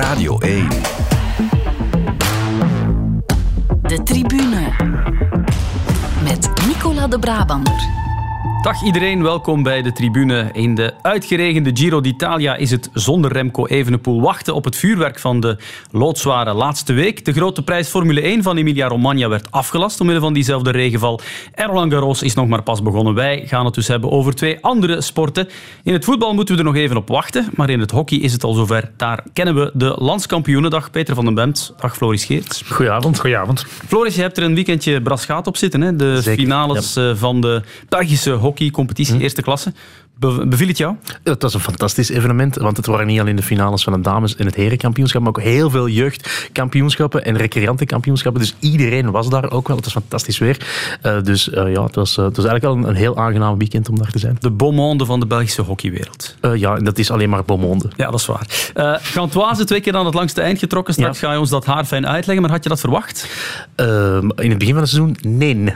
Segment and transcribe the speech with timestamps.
[0.00, 0.68] Radio 1.
[3.82, 4.70] De tribune.
[6.22, 8.07] Met Nicola de Brabander.
[8.62, 10.48] Dag iedereen, welkom bij de tribune.
[10.52, 15.40] In de uitgeregende Giro d'Italia is het zonder Remco Evenepoel wachten op het vuurwerk van
[15.40, 15.56] de
[15.90, 17.24] loodzware laatste week.
[17.24, 21.20] De grote prijs Formule 1 van Emilia-Romagna werd afgelast omwille van diezelfde regenval.
[21.54, 23.14] En Roland Garros is nog maar pas begonnen.
[23.14, 25.48] Wij gaan het dus hebben over twee andere sporten.
[25.82, 28.32] In het voetbal moeten we er nog even op wachten, maar in het hockey is
[28.32, 28.90] het al zover.
[28.96, 30.70] Daar kennen we de landskampioenen.
[30.70, 32.62] Dag Peter van den Bemt, dag Floris Geerts.
[32.62, 33.20] Goedenavond.
[33.20, 33.66] Goedenavond.
[33.86, 35.80] Floris, je hebt er een weekendje brasgaat op zitten.
[35.80, 35.96] Hè?
[35.96, 39.72] De Zeker, finales eh, van de Belgische hockeycompetitie, eerste klasse.
[40.18, 40.96] Be- beviel het jou?
[41.24, 44.36] Het was een fantastisch evenement, want het waren niet alleen de finales van de dames
[44.36, 48.40] en het herenkampioenschap, maar ook heel veel jeugdkampioenschappen en recreantenkampioenschappen.
[48.42, 49.76] Dus iedereen was daar ook wel.
[49.76, 50.66] Het was fantastisch weer.
[51.02, 53.58] Eh, dus eh, ja, het was, eh, het was eigenlijk wel een, een heel aangenaam
[53.58, 54.36] weekend om daar te zijn.
[54.40, 56.36] De beaumonde van de Belgische hockeywereld.
[56.54, 57.90] Ja, en dat is alleen maar Beaumonde.
[57.96, 58.72] Ja, dat is waar.
[58.74, 60.94] Uh, Gantoise twee keer aan het langste eind getrokken.
[60.94, 62.42] Straks ga je ons dat haar fijn uitleggen.
[62.42, 63.28] Maar had je dat verwacht?
[64.36, 65.72] In het begin van het seizoen, nee.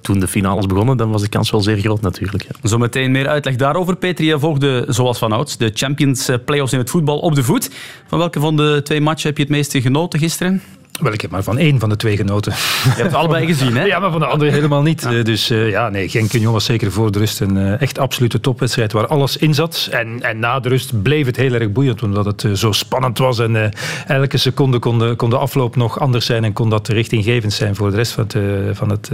[0.00, 2.42] Toen de finales begonnen, dan was de kans wel zeer groot natuurlijk.
[2.42, 2.68] Ja.
[2.68, 3.77] Zometeen meer uitleg daarover.
[3.84, 7.70] Peter, je volgde zoals vanouds de Champions Playoffs in het voetbal op de voet.
[8.06, 10.62] Van welke van de twee matchen heb je het meeste genoten gisteren?
[10.98, 12.52] Wel, ik heb maar van één van de twee genoten.
[12.52, 13.84] Je hebt het allebei gezien, hè?
[13.92, 15.06] Ja, maar van de andere helemaal niet.
[15.10, 15.22] Ja.
[15.22, 18.40] Dus uh, ja, nee, Genk Union was zeker voor de rust een uh, echt absolute
[18.40, 19.88] topwedstrijd waar alles in zat.
[19.90, 23.18] En, en na de rust bleef het heel erg boeiend, omdat het uh, zo spannend
[23.18, 23.38] was.
[23.38, 23.72] En
[24.06, 27.74] elke seconde kon de, kon de afloop nog anders zijn en kon dat richtinggevend zijn
[27.74, 28.36] voor de rest van het,
[28.76, 29.10] van het,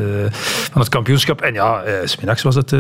[0.70, 1.40] van het kampioenschap.
[1.40, 2.74] En ja, smiddags was het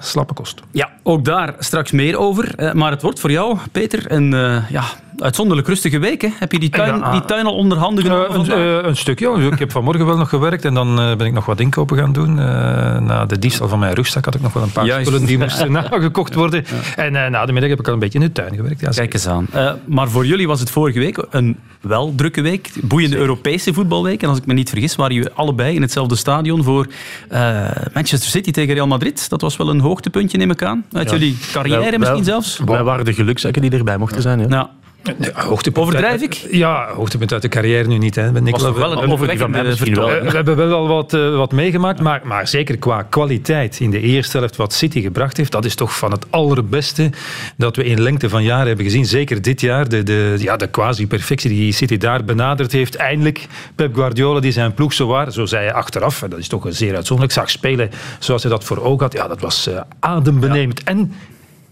[0.00, 0.60] slappe kost.
[0.70, 2.74] Ja, ook daar straks meer over.
[2.76, 4.30] maar het wordt voor jou, Peter, een
[4.68, 4.84] ja,
[5.22, 6.20] uitzonderlijk rustige week.
[6.22, 6.28] Hè?
[6.38, 8.30] Heb je die tuin, ja, die tuin al onder handen genomen?
[8.30, 9.50] Uh, een, uh, een stukje.
[9.50, 12.12] Ik heb vanmorgen wel nog gewerkt en dan uh, ben ik nog wat inkopen gaan
[12.12, 12.34] doen.
[13.04, 15.06] na de diefstal van mijn rugzak had ik nog wel een paar Juist.
[15.06, 16.64] spullen die moesten nagekocht worden.
[16.96, 17.02] Ja.
[17.04, 18.80] En na de middag heb ik al een beetje in de tuin gewerkt.
[18.80, 19.46] Ja, Kijk eens aan.
[19.84, 22.70] maar voor jullie was het vorige week een wel drukke week.
[22.82, 23.28] Boeiende Zeker.
[23.28, 24.22] Europese voetbalweek.
[24.22, 26.86] En als ik me niet vergis, waren jullie allebei in hetzelfde stadion voor
[27.92, 29.28] Manchester City tegen Real Madrid.
[29.28, 30.84] Dat was wel een hoogtepuntje, neem ik aan.
[30.92, 32.60] Uit jullie carrière wel, misschien wel, zelfs.
[32.64, 34.48] Wij waren de gelukzakken die erbij mochten zijn.
[34.48, 34.70] Ja.
[35.02, 36.34] Nee, hoogtepunt Overdrijf ik?
[36.50, 38.14] Ja, hoogtepunt uit de carrière nu niet.
[38.14, 38.32] Hè.
[38.32, 40.08] Ben was wel een overwekkende wel.
[40.08, 44.00] We hebben wel al wat, uh, wat meegemaakt, maar, maar zeker qua kwaliteit in de
[44.00, 47.10] eerste helft wat City gebracht heeft, dat is toch van het allerbeste
[47.56, 49.06] dat we in lengte van jaren hebben gezien.
[49.06, 52.96] Zeker dit jaar, de, de, ja, de quasi-perfectie die City daar benaderd heeft.
[52.96, 56.48] Eindelijk Pep Guardiola die zijn ploeg zo waar, zo zei hij achteraf, en dat is
[56.48, 59.12] toch een zeer uitzonderlijk, zag spelen zoals hij dat voor ogen had.
[59.12, 60.80] Ja, dat was uh, adembenemend.
[60.84, 60.90] Ja.
[60.90, 61.12] En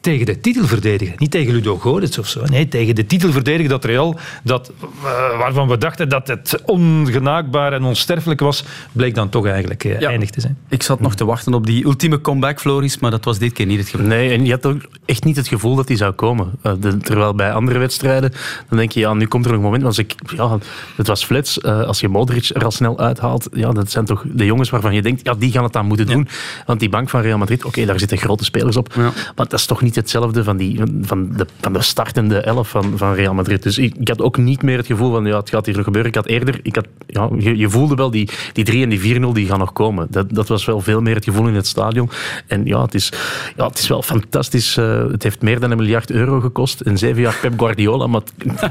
[0.07, 1.15] tegen de titel verdedigen.
[1.19, 2.45] Niet tegen Ludo Goretz of zo.
[2.45, 7.73] Nee, tegen de titel verdedigen dat Real, dat, uh, waarvan we dachten dat het ongenaakbaar
[7.73, 10.09] en onsterfelijk was, bleek dan toch eigenlijk uh, ja.
[10.09, 10.59] eindig te zijn.
[10.69, 13.67] Ik zat nog te wachten op die ultieme comeback, Floris, maar dat was dit keer
[13.67, 14.07] niet het geval.
[14.07, 16.51] Nee, en je had ook echt niet het gevoel dat die zou komen.
[16.63, 18.33] Uh, de, terwijl bij andere wedstrijden,
[18.69, 20.59] dan denk je, ja, nu komt er een moment, als ik, ja,
[20.97, 24.45] het was flats, als je Modric er al snel uithaalt, ja, dat zijn toch de
[24.45, 26.27] jongens waarvan je denkt, ja, die gaan het dan moeten doen.
[26.29, 26.65] Ja.
[26.67, 29.03] Want die bank van Real Madrid, oké, okay, daar zitten grote spelers op, ja.
[29.03, 32.93] maar dat is toch niet hetzelfde van, die, van, de, van de startende elf van,
[32.99, 33.63] van Real Madrid.
[33.63, 35.85] Dus ik, ik, had ook niet meer het gevoel van ja, het gaat hier nog
[35.85, 36.11] gebeuren.
[36.11, 39.21] Ik had eerder, ik had, ja, je, je voelde wel die, die 3 en die
[39.21, 40.07] 4-0 die gaan nog komen.
[40.11, 42.11] Dat, dat was wel veel meer het gevoel in het stadion.
[42.47, 43.13] En ja, het is,
[43.57, 44.77] ja, het is wel fantastisch.
[44.77, 46.81] Uh, het heeft meer dan een miljard euro gekost.
[46.81, 48.21] En zeven jaar Pep Guardiola, maar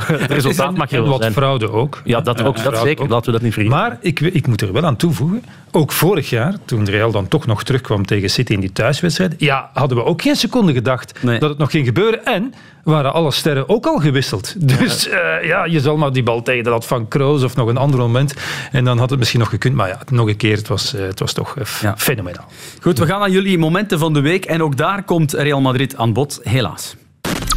[0.05, 1.33] het resultaat mag je wel wat zijn.
[1.33, 2.01] fraude ook.
[2.05, 2.63] Ja, dat ook.
[2.63, 3.03] Dat zeker.
[3.03, 3.09] Ook.
[3.09, 3.77] Laten we dat niet vergeten.
[3.77, 5.43] Maar ik, ik moet er wel aan toevoegen.
[5.71, 9.69] Ook vorig jaar, toen Real dan toch nog terugkwam tegen City in die thuiswedstrijd, ja,
[9.73, 11.39] hadden we ook geen seconde gedacht nee.
[11.39, 12.25] dat het nog ging gebeuren.
[12.25, 12.53] En
[12.83, 14.53] waren alle sterren ook al gewisseld.
[14.77, 17.55] Dus ja, uh, ja je zal maar die bal tegen de lat van Kroos of
[17.55, 18.33] nog een ander moment.
[18.71, 19.75] En dan had het misschien nog gekund.
[19.75, 21.97] Maar ja, nog een keer, het was, uh, het was toch uh, ja.
[21.97, 22.45] fenomenaal.
[22.81, 24.45] Goed, we gaan naar jullie momenten van de week.
[24.45, 26.95] En ook daar komt Real Madrid aan bod, helaas.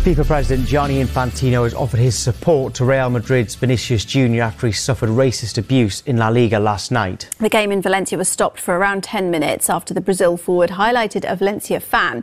[0.02, 4.42] FIFA President Gianni Infantino has offered his support to Real Madrid's Vinicius Jr.
[4.42, 7.28] after he suffered racist abuse in La Liga last night.
[7.38, 11.24] The game in Valencia was stopped for around 10 minutes after the Brazil forward highlighted
[11.24, 12.22] a Valencia fan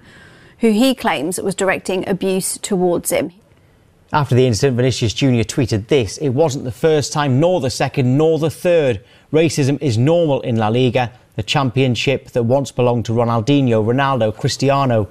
[0.60, 3.32] who he claims was directing abuse towards him.
[4.14, 5.44] After the incident, Vinicius Jr.
[5.44, 9.04] tweeted this It wasn't the first time, nor the second, nor the third.
[9.34, 15.10] Racism is normal in La Liga, the championship that once belonged to Ronaldinho, Ronaldo, Cristiano,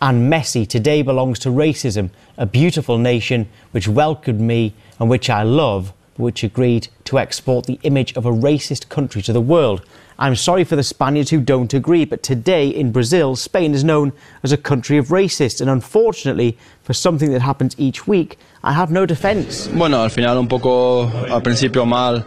[0.00, 5.42] and Messi today belongs to racism, a beautiful nation which welcomed me and which I
[5.42, 9.84] love, but which agreed to export the image of a racist country to the world.
[10.18, 14.14] I'm sorry for the Spaniards who don't agree, but today in Brazil, Spain is known
[14.42, 18.90] as a country of racists, and unfortunately, for something that happens each week, I have
[18.90, 19.68] no defence.
[19.68, 22.24] Bueno, al final un poco al principio mal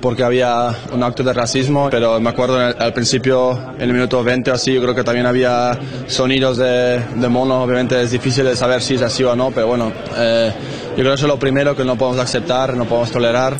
[0.00, 4.50] porque había un acto de racismo, pero me acuerdo al principio, en el minuto 20
[4.50, 5.76] así, yo creo que también había
[6.06, 9.66] sonidos de, de mono, obviamente es difícil de saber si es así o no, pero
[9.66, 10.52] bueno, eh,
[10.90, 13.56] yo creo que eso es lo primero que no podemos aceptar, no podemos tolerar.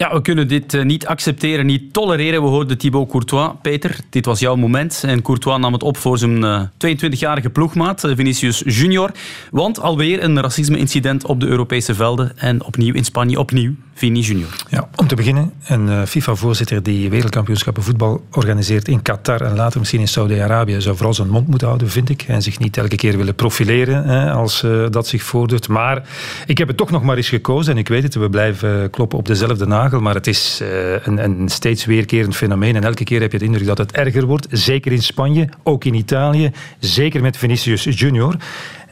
[0.00, 2.42] Ja, we kunnen dit uh, niet accepteren, niet tolereren.
[2.42, 3.50] We hoorden Thibaut Courtois.
[3.62, 5.02] Peter, dit was jouw moment.
[5.06, 9.10] En Courtois nam het op voor zijn uh, 22-jarige ploegmaat, uh, Vinicius Junior.
[9.50, 12.38] Want alweer een racisme-incident op de Europese velden.
[12.38, 14.48] En opnieuw in Spanje, opnieuw Vini Junior.
[14.68, 20.00] Ja, om te beginnen, een FIFA-voorzitter die wereldkampioenschappen voetbal organiseert in Qatar en later misschien
[20.00, 22.22] in Saudi-Arabië zou vooral zijn mond moeten houden, vind ik.
[22.22, 25.68] En zich niet elke keer willen profileren hè, als dat zich voordoet.
[25.68, 26.02] Maar
[26.46, 27.72] ik heb het toch nog maar eens gekozen.
[27.72, 29.89] En ik weet het, we blijven kloppen op dezelfde nagel.
[29.98, 30.60] Maar het is
[31.02, 32.76] een, een steeds weerkerend fenomeen.
[32.76, 34.46] En elke keer heb je de indruk dat het erger wordt.
[34.50, 36.50] Zeker in Spanje, ook in Italië.
[36.78, 38.36] Zeker met Vinicius Junior.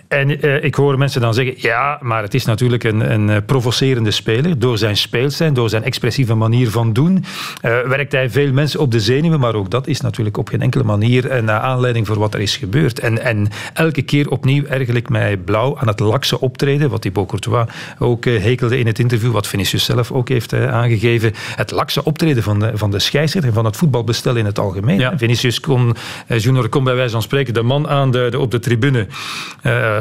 [0.09, 4.11] En uh, ik hoor mensen dan zeggen, ja, maar het is natuurlijk een, een provocerende
[4.11, 4.59] speler.
[4.59, 8.93] Door zijn speelstijn, door zijn expressieve manier van doen, uh, werkt hij veel mensen op
[8.93, 9.41] de zenuwen.
[9.41, 12.57] Maar ook dat is natuurlijk op geen enkele manier een aanleiding voor wat er is
[12.57, 12.99] gebeurd.
[12.99, 17.29] En, en elke keer opnieuw erger ik mij blauw aan het lakse optreden, wat Thibaut
[17.29, 17.67] Courtois
[17.99, 21.33] ook hekelde in het interview, wat Vinicius zelf ook heeft aangegeven.
[21.57, 24.99] Het lakse optreden van de, van de scheidsrechter en van het voetbalbestel in het algemeen.
[24.99, 25.19] Ja.
[25.19, 25.97] Vinicius kon,
[26.27, 29.07] Junior kon bij wijze van spreken de man aanduiden op de tribune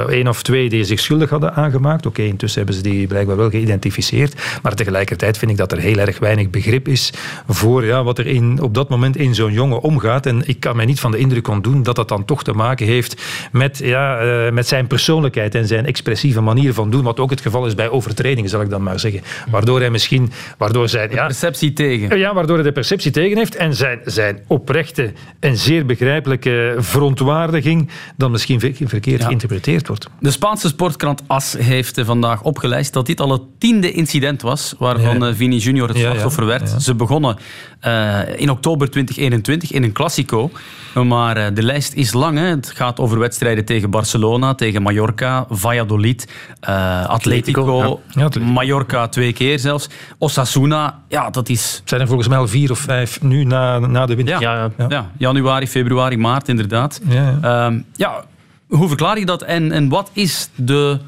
[0.06, 2.06] één of twee die zich schuldig hadden aangemaakt.
[2.06, 4.60] Oké, okay, intussen hebben ze die blijkbaar wel geïdentificeerd.
[4.62, 7.14] Maar tegelijkertijd vind ik dat er heel erg weinig begrip is
[7.48, 10.26] voor ja, wat er in, op dat moment in zo'n jongen omgaat.
[10.26, 12.86] En ik kan mij niet van de indruk ontdoen dat dat dan toch te maken
[12.86, 13.22] heeft
[13.52, 17.04] met, ja, uh, met zijn persoonlijkheid en zijn expressieve manier van doen.
[17.04, 19.22] Wat ook het geval is bij overtredingen, zal ik dan maar zeggen.
[19.50, 20.32] Waardoor hij misschien...
[20.58, 22.18] Waardoor zijn, ja, perceptie tegen.
[22.18, 23.56] Ja, waardoor hij de perceptie tegen heeft.
[23.56, 29.26] En zijn, zijn oprechte en zeer begrijpelijke verontwaardiging dan misschien verkeerd ja.
[29.26, 30.08] geïnterpreteerd wordt.
[30.20, 35.20] De Spaanse sportkrant AS heeft vandaag opgelijst dat dit al het tiende incident was waarvan
[35.20, 35.36] ja.
[35.36, 36.82] Vini Junior het slachtoffer ja, ja, werd.
[36.82, 37.38] Ze begonnen
[37.86, 40.52] uh, in oktober 2021 in een Classico.
[41.04, 42.38] Maar uh, de lijst is lang.
[42.38, 42.46] Hè.
[42.46, 46.28] Het gaat over wedstrijden tegen Barcelona, tegen Mallorca, Valladolid,
[46.70, 49.90] uh, Atletico, Atletico Mallorca twee keer zelfs.
[50.18, 51.76] Osasuna, ja, dat is...
[51.80, 54.40] Het zijn er volgens mij al vier of vijf nu na, na de winter.
[54.40, 57.02] Ja, ja, januari, februari, maart inderdaad.
[57.08, 58.24] Ja, ja
[58.68, 61.00] hoe verklaar je dat en, en wat is de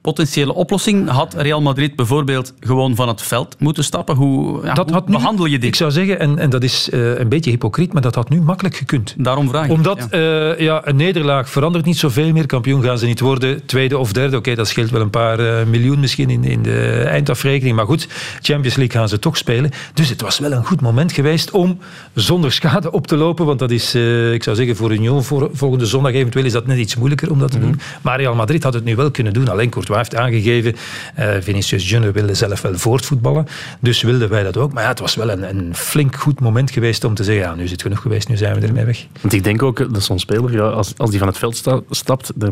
[0.00, 1.08] potentiële oplossing?
[1.08, 4.16] Had Real Madrid bijvoorbeeld gewoon van het veld moeten stappen?
[4.16, 5.68] Hoe, ja, dat hoe behandel je dit?
[5.68, 8.40] Ik zou zeggen, en, en dat is uh, een beetje hypocriet, maar dat had nu
[8.40, 9.14] makkelijk gekund.
[9.18, 9.70] Daarom vraag ik.
[9.70, 10.18] Omdat ja.
[10.50, 12.46] Uh, ja, een nederlaag verandert niet zoveel meer.
[12.46, 13.66] Kampioen gaan ze niet worden.
[13.66, 16.62] Tweede of derde, oké, okay, dat scheelt wel een paar uh, miljoen misschien in, in
[16.62, 17.76] de eindafrekening.
[17.76, 18.08] Maar goed,
[18.40, 19.70] Champions League gaan ze toch spelen.
[19.94, 21.78] Dus het was wel een goed moment geweest om
[22.14, 23.46] zonder schade op te lopen.
[23.46, 23.94] Want dat is,
[24.32, 27.38] ik zou zeggen, voor Union voor, volgende zondag eventueel is dat net iets moeilijker om
[27.38, 27.72] dat te mm -hmm.
[27.72, 27.80] doen.
[28.02, 29.48] Maar Real Madrid had het nu wel kunnen doen.
[29.48, 30.74] Alleen Courtois heeft aangegeven.
[31.18, 33.46] Uh, Vinicius Junior wilde zelf wel voortvoetballen.
[33.80, 34.72] Dus wilden wij dat ook.
[34.72, 37.54] Maar ja, het was wel een, een flink goed moment geweest om te zeggen, ja,
[37.54, 39.06] nu is het genoeg geweest, nu zijn we ermee weg.
[39.20, 41.80] Want ik denk ook dat zo'n speler, ja, als, als die van het veld sta,
[41.90, 42.50] stapt, dan,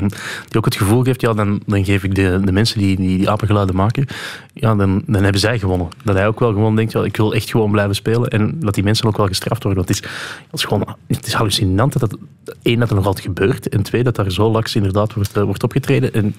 [0.49, 3.19] die ook het gevoel geeft, ja, dan, dan geef ik de, de mensen die, die,
[3.19, 4.07] die apengeluiden maken,
[4.61, 5.89] ja, dan, dan hebben zij gewonnen.
[6.05, 8.29] Dat hij ook wel gewoon denkt, ja, ik wil echt gewoon blijven spelen.
[8.29, 9.85] En dat die mensen ook wel gestraft worden.
[9.85, 10.11] Want het is,
[10.51, 12.19] het is gewoon het is hallucinant dat dat,
[12.63, 13.69] één, dat er nog altijd gebeurt.
[13.69, 16.13] En twee, dat daar zo laks inderdaad wordt, uh, wordt opgetreden.
[16.13, 16.35] En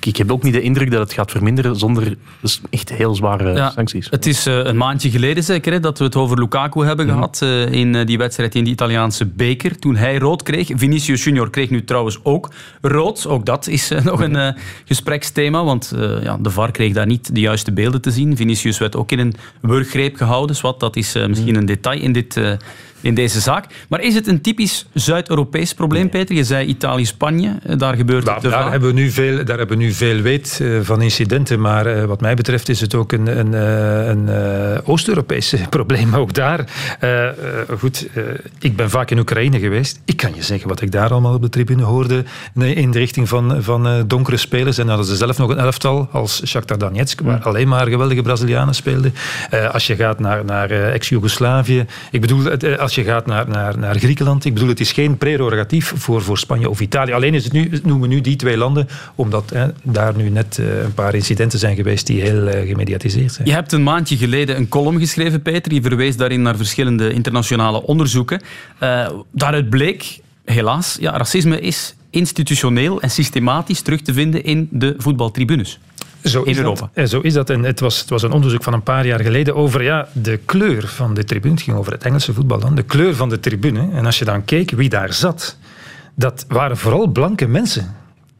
[0.00, 3.52] ik, heb ook niet de indruk dat het gaat verminderen zonder dus echt heel zware
[3.52, 4.06] ja, sancties.
[4.10, 7.12] Het is uh, een maandje geleden zeker hè, dat we het over Lukaku hebben mm.
[7.12, 9.78] gehad uh, in uh, die wedstrijd in de Italiaanse beker.
[9.78, 10.70] Toen hij rood kreeg.
[10.74, 12.50] Vinicius Junior kreeg nu trouwens ook
[12.80, 13.26] rood.
[13.26, 14.54] Ook dat is nog een
[14.84, 15.92] gespreksthema, want
[16.22, 18.36] ja, de VAR kreeg daar niet de juiste beelden te zien.
[18.36, 20.56] Vinicius werd ook in een wurggreep gehouden.
[20.56, 22.40] Zwat, dat is misschien een detail in dit
[23.00, 23.64] in deze zaak.
[23.88, 26.08] Maar is het een typisch Zuid-Europees probleem.
[26.08, 26.36] Peter?
[26.36, 29.84] Je zei Italië-Spanje, daar gebeurt nou, het daar hebben, we nu veel, daar hebben we
[29.84, 33.38] nu veel weet uh, van incidenten, maar uh, wat mij betreft is het ook een,
[33.38, 33.52] een,
[34.08, 34.28] een
[34.84, 36.14] Oost-Europees probleem.
[36.14, 36.64] Ook daar.
[37.78, 38.08] goed,
[38.58, 40.00] ik ben vaak in Oekraïne geweest.
[40.04, 42.24] Ik kan je zeggen wat ik daar allemaal op de tribune hoorde
[42.54, 44.78] in de richting van, van donkere spelers.
[44.78, 48.74] En hadden ze zelf nog een elftal als Shakhtar Donetsk, waar alleen maar geweldige Brazilianen
[48.74, 49.14] speelden.
[49.72, 52.44] als je gaat naar, naar ex-Jugoslavië, ik bedoel,
[52.88, 54.44] als je gaat naar, naar, naar Griekenland.
[54.44, 57.12] Ik bedoel, het is geen prerogatief voor, voor Spanje of Italië.
[57.12, 60.58] Alleen is het nu, noemen we nu die twee landen, omdat hè, daar nu net
[60.60, 63.48] uh, een paar incidenten zijn geweest die heel uh, gemediatiseerd zijn.
[63.48, 65.72] Je hebt een maandje geleden een column geschreven, Peter.
[65.72, 68.40] Je verwees daarin naar verschillende internationale onderzoeken.
[68.82, 74.94] Uh, daaruit bleek, helaas, ja, racisme is institutioneel en systematisch terug te vinden in de
[74.98, 75.78] voetbaltribunes.
[76.22, 76.90] Zo in Europa.
[76.94, 77.50] Dat, zo is dat.
[77.50, 80.36] En het was, het was een onderzoek van een paar jaar geleden over ja, de
[80.44, 81.54] kleur van de tribune.
[81.54, 82.74] Het ging over het Engelse voetbal dan.
[82.74, 83.88] De kleur van de tribune.
[83.92, 85.56] En als je dan keek wie daar zat,
[86.14, 87.94] dat waren vooral blanke mensen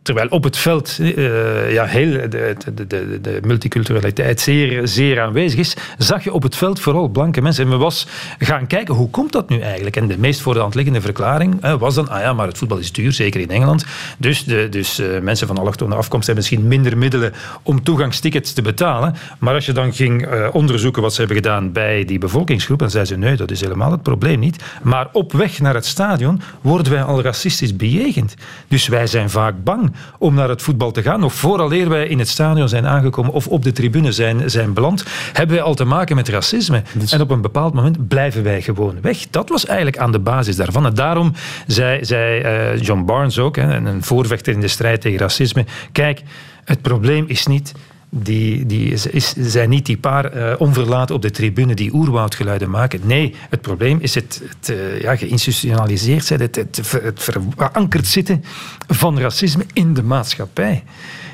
[0.08, 5.58] Terwijl op het veld uh, ja, heel de, de, de, de, multiculturaliteit zeer, zeer aanwezig
[5.58, 7.64] is, zag je op het veld vooral blanke mensen.
[7.64, 8.06] En men was
[8.38, 9.96] gaan kijken, hoe komt dat nu eigenlijk?
[9.96, 12.58] En de meest voor de hand liggende verklaring uh, was dan, ah ja, maar het
[12.58, 13.84] voetbal is duur, zeker in Engeland.
[14.18, 18.62] Dus, de, dus uh, mensen van allochtone afkomst hebben misschien minder middelen om toegangstickets te
[18.62, 19.14] betalen.
[19.38, 23.12] Maar als je dan ging onderzoeken wat ze hebben gedaan bij die bevolkingsgroep, dan zeiden
[23.12, 24.62] ze, nee, dat is helemaal het probleem niet.
[24.82, 28.34] Maar op weg naar het stadion worden wij al racistisch bejegend.
[28.68, 31.20] Dus wij zijn vaak bang om naar het voetbal te gaan.
[31.20, 35.04] Nog vooraleer wij in het stadion zijn aangekomen of op de tribune zijn, zijn beland,
[35.32, 36.82] hebben wij al te maken met racisme.
[37.10, 39.30] En op een bepaald moment blijven wij gewoon weg.
[39.30, 40.86] Dat was eigenlijk aan de basis daarvan.
[40.86, 41.32] En daarom
[41.66, 46.22] zei, zei uh, John Barnes ook, hè, een voorvechter in de strijd tegen racisme, kijk,
[46.64, 47.72] het probleem is niet
[48.10, 53.00] die, die is, zijn niet die paar uh, onverlaten op de tribune die oerwoudgeluiden maken.
[53.04, 57.22] Nee, het probleem is het, het uh, ja, geïnstitutionaliseerd zijn, het, het, het
[57.56, 58.44] verankerd zitten
[58.86, 60.84] van racisme in de maatschappij.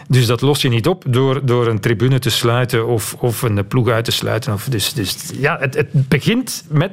[0.08, 3.66] Dus dat los je niet op door, door een tribune te sluiten of, of een
[3.66, 4.52] ploeg uit te sluiten.
[4.52, 6.92] Of dus, dus ja, het, het begint met,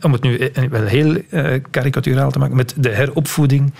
[0.00, 3.72] om het nu eh, wel heel uh, karikaturaal te maken, met de heropvoeding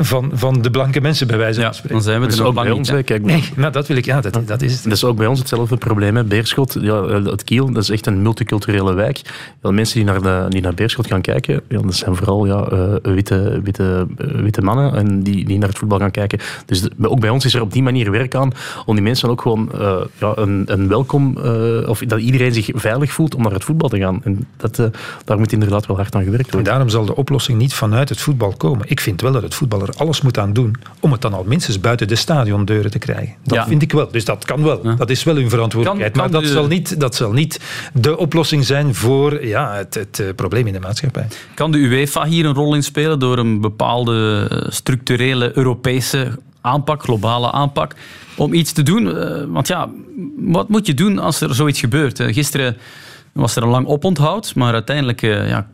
[0.00, 1.96] van, van de blanke mensen, bij wijze van spreken.
[1.96, 3.04] dan zijn we er nog lang niet.
[3.04, 4.82] Kijk, nee, maar dat wil ik, ja, dat, dat is het.
[4.82, 6.16] Dat is ook bij ons hetzelfde probleem.
[6.16, 6.24] Hè.
[6.24, 9.20] Beerschot, ja, het Kiel, dat is echt een multiculturele wijk.
[9.62, 12.72] Ja, mensen die naar, de, die naar Beerschot gaan kijken, ja, dat zijn vooral ja,
[12.72, 16.38] uh, witte, witte, uh, witte mannen en die, die naar het voetbal gaan kijken.
[16.66, 18.52] Dus de, ook bij ons is er op die manier werk aan
[18.86, 21.36] om die mensen ook gewoon uh, ja, een, een welkom,
[21.86, 24.20] of dat iedereen zich veilig voelt om naar het voetbal te gaan.
[24.24, 24.90] En dat,
[25.24, 26.60] daar moet inderdaad wel hard aan gewerkt worden.
[26.60, 28.84] En daarom zal de oplossing niet vanuit het voetbal komen.
[28.88, 31.80] Ik vind wel dat het voetbal alles moet aan doen om het dan al minstens
[31.80, 33.34] buiten de stadiondeuren te krijgen.
[33.42, 34.10] Dat vind ik wel.
[34.10, 34.96] Dus dat kan wel.
[34.96, 36.16] Dat is wel hun verantwoordelijkheid.
[36.16, 37.60] maar dat, zal niet, dat zal niet
[37.92, 41.26] de oplossing zijn voor ja, het, het, eh, probleem in de maatschappij.
[41.54, 47.02] Kan de UEFA hier een rol in spelen door een bepaalde eh, structurele Europese aanpak,
[47.02, 47.94] globale aanpak,
[48.36, 49.18] om iets te doen?
[49.18, 49.88] Eh, want ja,
[50.36, 52.22] wat moet je doen als er zoiets gebeurt?
[52.22, 52.76] Gisteren
[53.32, 55.66] was er een lang oponthoud, maar uiteindelijk uh, ja,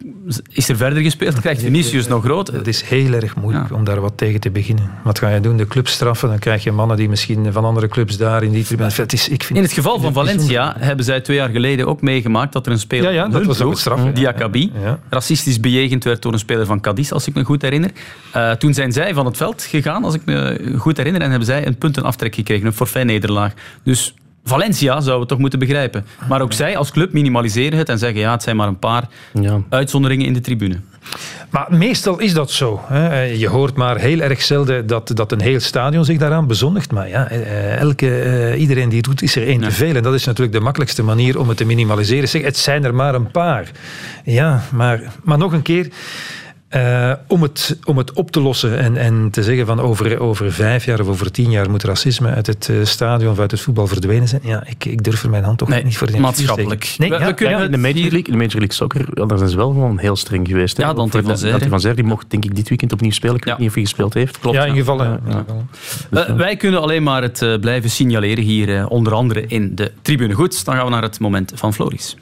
[0.53, 1.41] is er verder gespeeld.
[1.41, 2.47] krijgt Vinicius nog groot.
[2.47, 4.91] Het is heel erg moeilijk om daar wat tegen te beginnen.
[5.05, 5.57] Wat ga je doen?
[5.57, 6.29] De club straffen?
[6.29, 8.91] Dan krijg je mannen die misschien van andere clubs daar in die tribune...
[8.95, 12.01] Het is, ik vind in het geval van Valencia hebben zij twee jaar geleden ook
[12.01, 13.13] meegemaakt dat er een speler...
[13.13, 14.01] Ja, ja dat was ook straf.
[14.13, 14.99] Diakabi, ja.
[15.09, 17.91] racistisch bejegend werd door een speler van Cadiz, als ik me goed herinner.
[18.37, 21.47] Uh, toen zijn zij van het veld gegaan, als ik me goed herinner, en hebben
[21.47, 23.53] zij een puntenaftrek gekregen, een forfait-nederlaag.
[23.83, 24.15] Dus
[24.49, 26.07] Valencia zou het toch moeten begrijpen.
[26.29, 29.09] Maar ook zij als club minimaliseren het en zeggen ja, het zijn maar een paar
[29.33, 29.61] ja.
[29.69, 30.81] uitzonderingen in de tribune.
[31.51, 32.81] Maar meestal is dat zo.
[32.87, 33.23] Hè.
[33.23, 36.93] Je hoort maar heel erg zelden dat, dat een heel stadion zich daaraan bezondigt.
[36.93, 39.95] Maar ja, eh, elke, uh, iedereen die het doet, is er één te veel.
[39.95, 42.29] En dat is natuurlijk de makkelijkste manier om het te minimaliseren.
[42.29, 43.71] Zeg, het zijn er maar een paar.
[44.25, 45.89] Ja, maar, maar nog een keer.
[46.75, 50.53] Uh, om, het, om het op te lossen en, en te zeggen van over, over
[50.53, 53.61] vijf jaar of over tien jaar moet racisme uit het uh, stadion of uit het
[53.61, 54.41] voetbal verdwenen zijn.
[54.45, 56.95] Ja, ik, ik durf er mijn hand toch nee, niet voor in maatschappelijk.
[56.99, 59.39] Nee, we, ja, kunnen ja, in de Major League, de Major League Soccer, ja, daar
[59.39, 60.77] zijn ze wel gewoon heel streng geweest.
[60.79, 61.51] Ja, Dante van Zer.
[61.51, 63.37] Dante van Zer, die mocht denk ik dit weekend opnieuw spelen.
[63.37, 64.39] Ik weet niet of hij gespeeld heeft.
[64.39, 64.57] Klopt.
[64.57, 65.21] Ja, in gevallen.
[66.11, 70.35] Dus, uh, wij kunnen alleen maar het blijven signaleren hier, onder andere in de tribune.
[70.35, 72.17] Goed, dan gaan we naar het moment van Floris.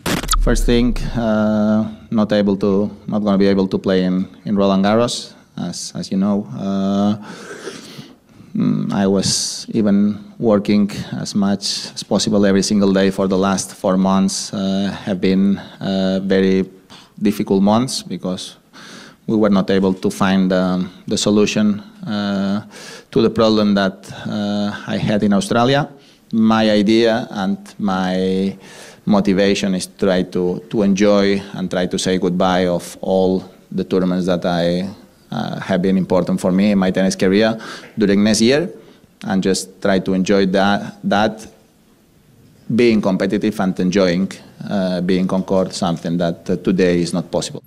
[0.45, 4.57] First thing, uh, not able to, not going to be able to play in, in
[4.57, 6.47] Roland Garros, as, as you know.
[6.53, 7.17] Uh,
[8.55, 13.75] mm, I was even working as much as possible every single day for the last
[13.75, 14.53] four months.
[14.53, 16.69] Uh, have been uh, very
[17.23, 18.57] difficult months because
[19.27, 22.67] we were not able to find um, the solution uh,
[23.11, 25.89] to the problem that uh, I had in Australia.
[26.33, 28.59] My idea and my
[29.07, 33.85] motivation is to try to, to enjoy and try to say goodbye of all the
[33.85, 34.89] tournaments that I
[35.31, 37.59] uh, have been important for me in my tennis career
[37.99, 38.71] during next year
[39.25, 41.47] and just try to enjoy that, that
[42.75, 44.31] being competitive and enjoying
[44.69, 47.63] uh, being Concord, something that uh, today is not possible.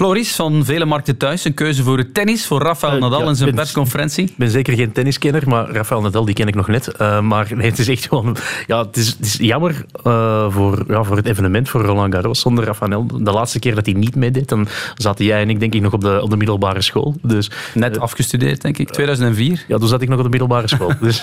[0.00, 3.28] Floris van Vele Markten Thuis, een keuze voor het tennis, voor Rafael uh, Nadal ja,
[3.28, 4.24] in zijn persconferentie.
[4.24, 6.94] Ik ben zeker geen tenniskenner, maar Rafael Nadal die ken ik nog net.
[7.00, 8.36] Uh, maar nee, het is echt gewoon...
[8.66, 12.40] Ja, het is, het is jammer uh, voor, ja, voor het evenement, voor Roland Garros,
[12.40, 13.06] zonder Rafael.
[13.06, 15.92] De laatste keer dat hij niet meedeed, dan zaten jij en ik denk ik nog
[15.92, 17.14] op de, op de middelbare school.
[17.22, 19.64] Dus, net afgestudeerd, denk ik, 2004.
[19.68, 20.92] Ja, toen zat ik nog op de middelbare school.
[21.00, 21.22] dus,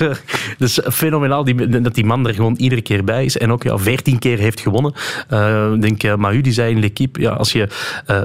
[0.58, 3.38] dus fenomenaal die, dat die man er gewoon iedere keer bij is.
[3.38, 4.94] En ook ja, 14 keer heeft gewonnen.
[5.74, 7.68] Ik denk, Mahu die zei in L'Equipe, ja, als je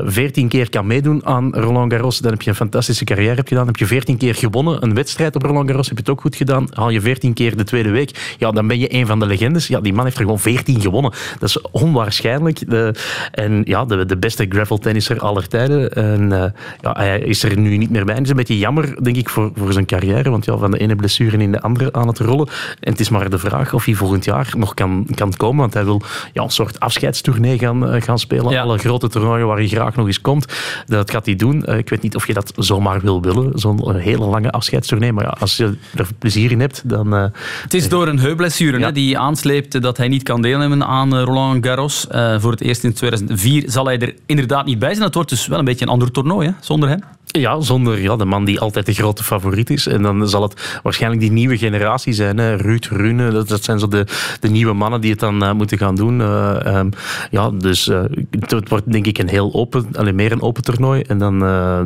[0.04, 3.48] 14 14 keer kan meedoen aan Roland Garros, dan heb je een fantastische carrière heb
[3.48, 3.66] gedaan.
[3.66, 6.36] Heb je 14 keer gewonnen, een wedstrijd op Roland Garros, heb je het ook goed
[6.36, 6.66] gedaan.
[6.70, 9.66] Haal je 14 keer de tweede week, ja, dan ben je een van de legendes.
[9.66, 11.12] Ja, die man heeft er gewoon 14 gewonnen.
[11.38, 12.70] Dat is onwaarschijnlijk.
[12.70, 12.94] De,
[13.30, 15.92] en ja, de, de beste gravel-tennisser aller tijden.
[15.92, 16.44] En uh,
[16.80, 18.14] ja, hij is er nu niet meer bij.
[18.14, 20.30] Het is een beetje jammer, denk ik, voor, voor zijn carrière.
[20.30, 22.48] Want ja, van de ene blessure in de andere aan het rollen.
[22.80, 25.60] En het is maar de vraag of hij volgend jaar nog kan, kan komen.
[25.60, 28.50] Want hij wil ja, een soort afscheidstournee gaan, uh, gaan spelen.
[28.50, 28.62] Ja.
[28.62, 30.46] Alle grote toernooien waar hij graag nog eens komt.
[30.86, 31.64] Dat gaat hij doen.
[31.68, 33.58] Uh, ik weet niet of je dat zomaar wil willen.
[33.58, 35.12] Zo'n hele lange afscheidstournee.
[35.12, 37.12] Maar ja, als je er plezier in hebt, dan...
[37.12, 38.90] het is door een heupblessure ja.
[38.90, 42.06] die aansleept dat hij niet kan deelnemen aan Roland Garros.
[42.38, 45.04] voor het eerst in 2004 zal hij er inderdaad niet bij zijn.
[45.04, 47.00] Het wordt dus wel een beetje een ander toernooi, hè, zonder hem.
[47.38, 49.86] Ja, zonder ja, de man die altijd de grote favoriet is.
[49.86, 52.38] En dan zal het waarschijnlijk die nieuwe generatie zijn.
[52.38, 52.54] Hè.
[52.54, 54.06] Ruud, Rune, dat, dat zijn zo de,
[54.40, 56.20] de nieuwe mannen die het dan uh, moeten gaan doen.
[56.20, 56.90] Uh, um,
[57.30, 61.02] ja, dus uh, het wordt denk ik een heel open, alleen meer een open toernooi.
[61.02, 61.38] En dan,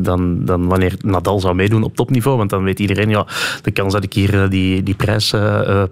[0.02, 3.26] dan, dan wanneer Nadal zou meedoen op topniveau, want dan weet iedereen, ja,
[3.62, 5.34] de kans dat ik hier die, die prijs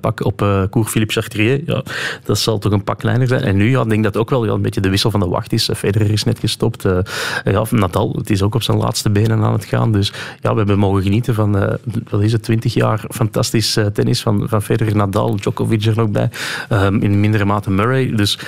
[0.00, 1.82] pak op uh, Cour Philippe Chartrier, ja,
[2.24, 3.42] dat zal toch een pak kleiner zijn.
[3.42, 5.28] En nu ja, ik denk dat ook wel ja, een beetje de wissel van de
[5.28, 5.70] wacht is.
[5.76, 6.82] Federer is net gestopt.
[7.44, 9.92] ja, Nadal, het is ook op zijn laatste benen aan het gaan.
[9.92, 11.72] Dus ja, we hebben mogen genieten van, uh,
[12.10, 16.10] wat is het, 20 jaar fantastisch uh, tennis van, van Federer, Nadal, Djokovic er nog
[16.10, 16.30] bij.
[16.70, 18.14] Um, in mindere mate Murray.
[18.14, 18.38] Dus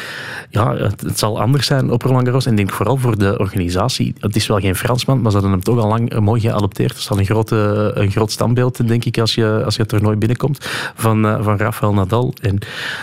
[0.50, 2.44] ja, het, het, zal anders zijn op Roland Garros.
[2.44, 4.14] En ik denk vooral voor de organisatie.
[4.20, 6.92] Het is wel geen Fransman, maar ze hadden hem toch al lang mooi geadopteerd.
[6.92, 10.16] Er staat een, grote, een groot standbeeld, denk ik, als je, als je het toernooi
[10.16, 12.34] binnenkomt van, uh, van Rafael Nadal.
[12.40, 12.58] En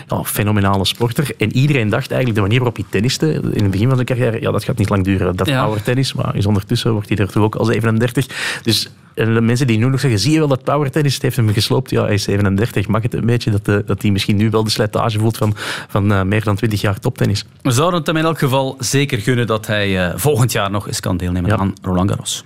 [0.07, 1.31] ja, fenomenale sporter.
[1.37, 4.41] En iedereen dacht eigenlijk de manier waarop hij tenniste in het begin van zijn carrière,
[4.41, 5.35] ja, dat gaat niet lang duren.
[5.35, 5.63] Dat ja.
[5.63, 8.61] power tennis, maar is ondertussen wordt hij er toch ook al 37.
[8.63, 11.35] Dus en de mensen die nu nog zeggen, zie je wel dat power tennis heeft
[11.35, 11.89] hem gesloopt?
[11.89, 12.87] Ja, hij is 37.
[12.87, 15.53] Mag het een beetje dat, de, dat hij misschien nu wel de slijtage voelt van,
[15.87, 17.45] van uh, meer dan 20 jaar toptennis?
[17.61, 20.87] We zouden het hem in elk geval zeker gunnen dat hij uh, volgend jaar nog
[20.87, 21.57] eens kan deelnemen ja.
[21.57, 22.43] aan Roland Garros.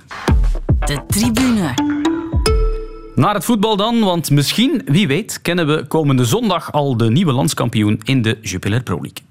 [0.85, 1.73] De tribune.
[3.15, 7.31] Naar het voetbal dan, want misschien, wie weet, kennen we komende zondag al de nieuwe
[7.31, 9.26] landskampioen in de Jupiler Pro League.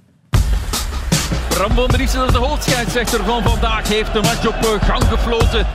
[1.56, 5.66] Ramon Driessen, de hoofdscheidsrechter van vandaag, heeft de match op gang gefloten.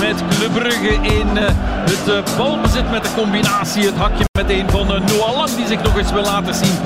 [0.00, 1.42] Met Club Brugge in uh,
[1.90, 3.84] het uh, balbezit met de combinatie.
[3.84, 6.76] Het hakje meteen van Noah Lang die zich nog eens wil laten zien.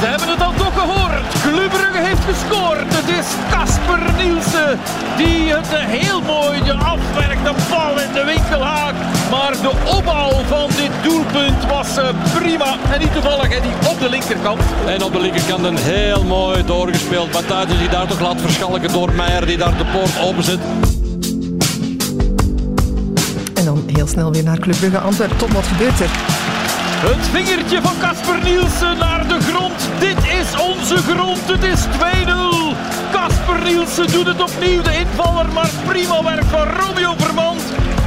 [0.00, 1.22] Ze hebben het al toch gehoord.
[1.42, 2.94] Club Brugge heeft gescoord.
[2.94, 4.78] Het is Casper Nielsen
[5.16, 7.44] die het heel mooi afwerkt.
[7.44, 8.55] De bal in de winkel
[9.70, 11.88] de opbouw van dit doelpunt was
[12.34, 12.76] prima.
[12.92, 14.60] En niet toevallig en die op de linkerkant.
[14.86, 17.32] En op de linkerkant een heel mooi doorgespeeld.
[17.32, 20.58] Maar Thuis die daar toch laat verschalken door Meijer die daar de poort openzet.
[23.54, 25.36] En dan heel snel weer naar Club Brugge Antwerpen.
[25.36, 26.10] Tot wat gebeurt er?
[27.08, 29.88] Het vingertje van Casper Nielsen naar de grond.
[29.98, 31.40] Dit is onze grond.
[31.46, 32.76] Het is 2-0.
[33.12, 34.82] Casper Nielsen doet het opnieuw.
[34.82, 37.55] De invaller, maar prima werk van Romeo Vermand.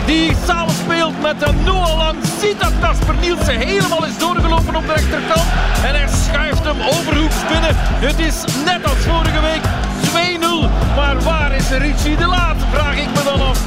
[0.09, 2.17] Die samenspeelt met de Noah Lang.
[2.41, 5.47] Ziet dat Casper Nielsen helemaal is doorgelopen op de rechterkant.
[5.85, 7.75] En hij schuift hem overhoeks binnen.
[7.75, 9.63] Het is net als vorige week
[10.01, 10.95] 2-0.
[10.95, 12.55] Maar waar is Richie de Laat?
[12.71, 13.59] Vraag ik me dan af.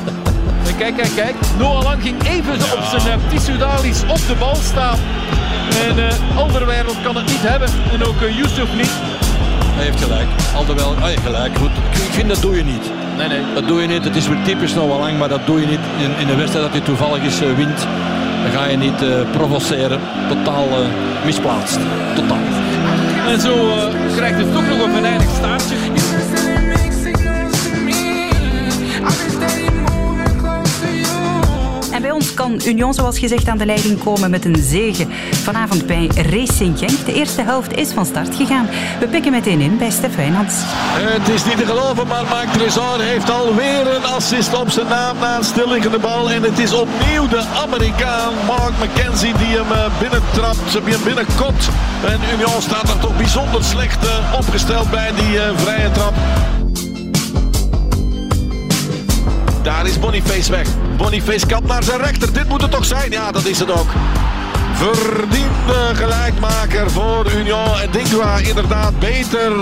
[0.67, 1.35] En kijk, kijk, kijk.
[1.59, 2.75] Noah Lang ging even ja.
[2.75, 4.99] op zijn uh, Tissoudali's op de bal staan.
[5.89, 7.69] En uh, Alderweireld kan het niet hebben.
[7.93, 8.93] En ook uh, Yusuf niet.
[9.77, 10.29] Hij heeft gelijk.
[10.55, 11.57] Alderweil, oh, gelijk.
[11.57, 11.71] Goed.
[11.93, 13.02] Ik vind dat doe je niet.
[13.29, 13.41] Nee.
[13.55, 14.05] Dat doe je niet.
[14.05, 16.65] Het is weer typisch Noah Lang, maar dat doe je niet in, in een wedstrijd
[16.65, 17.87] dat hij toevallig is uh, wint.
[18.43, 20.01] Dan ga je niet uh, provoceren.
[20.29, 20.87] Totaal uh,
[21.25, 21.79] misplaatst.
[22.15, 22.39] Totaal.
[23.29, 23.55] En zo
[24.17, 25.77] krijgt het toch nog een venijnig staartje.
[32.43, 35.07] Kan Union, zoals gezegd, aan de leiding komen met een zege.
[35.31, 37.07] Vanavond bij Racing Genk.
[37.07, 38.69] De eerste helft is van start gegaan.
[39.01, 40.55] We pikken meteen in bij Stef Wijnands.
[40.59, 45.19] Het is niet te geloven, maar Mark Tresor heeft alweer een assist op zijn naam
[45.19, 46.31] na een stilliggende bal.
[46.31, 51.69] En het is opnieuw de Amerikaan Mark McKenzie die hem binnentrapt, die hem binnenkomt.
[52.05, 56.15] En Union staat er toch bijzonder slecht opgesteld bij die vrije trap.
[59.63, 60.67] Daar is Boniface weg.
[60.97, 62.33] Boniface kapt naar zijn rechter.
[62.33, 63.11] Dit moet het toch zijn?
[63.11, 63.91] Ja, dat is het ook.
[64.73, 67.81] Verdiende gelijkmaker voor Union.
[67.81, 69.53] En Dingwa inderdaad beter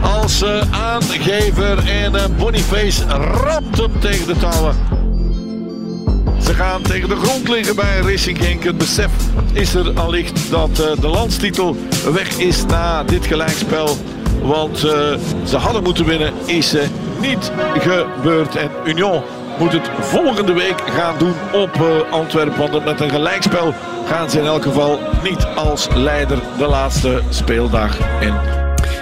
[0.00, 1.78] als aangever.
[1.88, 3.04] En uh, Boniface
[3.44, 4.74] ramt hem tegen de touwen.
[6.42, 8.64] Ze gaan tegen de grond liggen bij Racing Genk.
[8.64, 9.10] Het besef
[9.52, 11.76] is er allicht dat uh, de landstitel
[12.12, 13.96] weg is na dit gelijkspel.
[14.42, 14.78] Want
[15.44, 16.74] ze hadden moeten winnen, is
[17.20, 18.56] niet gebeurd.
[18.56, 19.22] En Union
[19.58, 22.70] moet het volgende week gaan doen op uh, Antwerpen.
[22.70, 23.74] Want met een gelijkspel
[24.06, 28.55] gaan ze in elk geval niet als leider de laatste speeldag in.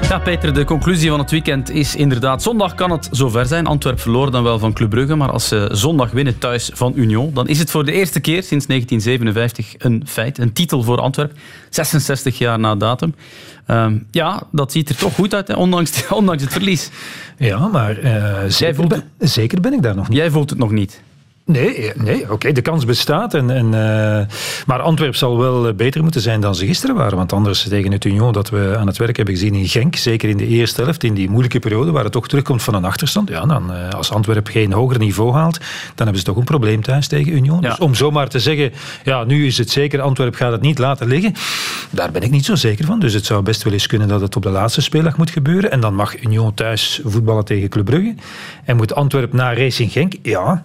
[0.08, 2.42] Ja, Peter, de conclusie van het weekend is inderdaad...
[2.42, 3.66] Zondag kan het zover zijn.
[3.66, 5.14] Antwerp verloor dan wel van Club Brugge.
[5.14, 7.34] Maar als ze zondag winnen thuis van Union...
[7.34, 10.38] dan is het voor de eerste keer sinds 1957 een feit.
[10.38, 11.32] Een titel voor Antwerp.
[11.70, 13.14] 66 jaar na datum.
[13.66, 16.90] Ehm, ja, dat ziet er toch goed uit, hè, ondanks, ondanks het verlies.
[17.38, 20.18] Ja, maar uh, zeker, voelt ben, zeker ben ik daar nog niet.
[20.18, 21.02] Jij voelt het nog niet?
[21.46, 23.34] Nee, nee oké, de kans bestaat.
[23.34, 27.16] En, en, uh, maar Antwerp zal wel eh, beter moeten zijn dan ze gisteren waren.
[27.16, 30.28] Want anders tegen het Union dat we aan het werk hebben gezien in Genk, zeker
[30.28, 33.28] in de eerste helft, in die moeilijke periode waar het toch terugkomt van een achterstand.
[33.28, 36.82] Ja, dan, uh, als Antwerp geen hoger niveau haalt, dan hebben ze toch een probleem
[36.82, 37.60] thuis tegen Union.
[37.60, 37.68] Ja.
[37.68, 38.72] Dus om zomaar te zeggen,
[39.04, 41.32] ja, nu is het zeker, Antwerp gaat het niet laten liggen,
[41.90, 43.00] daar ben ik niet zo zeker van.
[43.00, 45.70] Dus het zou best wel eens kunnen dat het op de laatste speeldag moet gebeuren.
[45.70, 48.14] En dan mag Union thuis voetballen tegen Club Brugge.
[48.64, 50.64] En moet Antwerp naar Racing Genk, ja,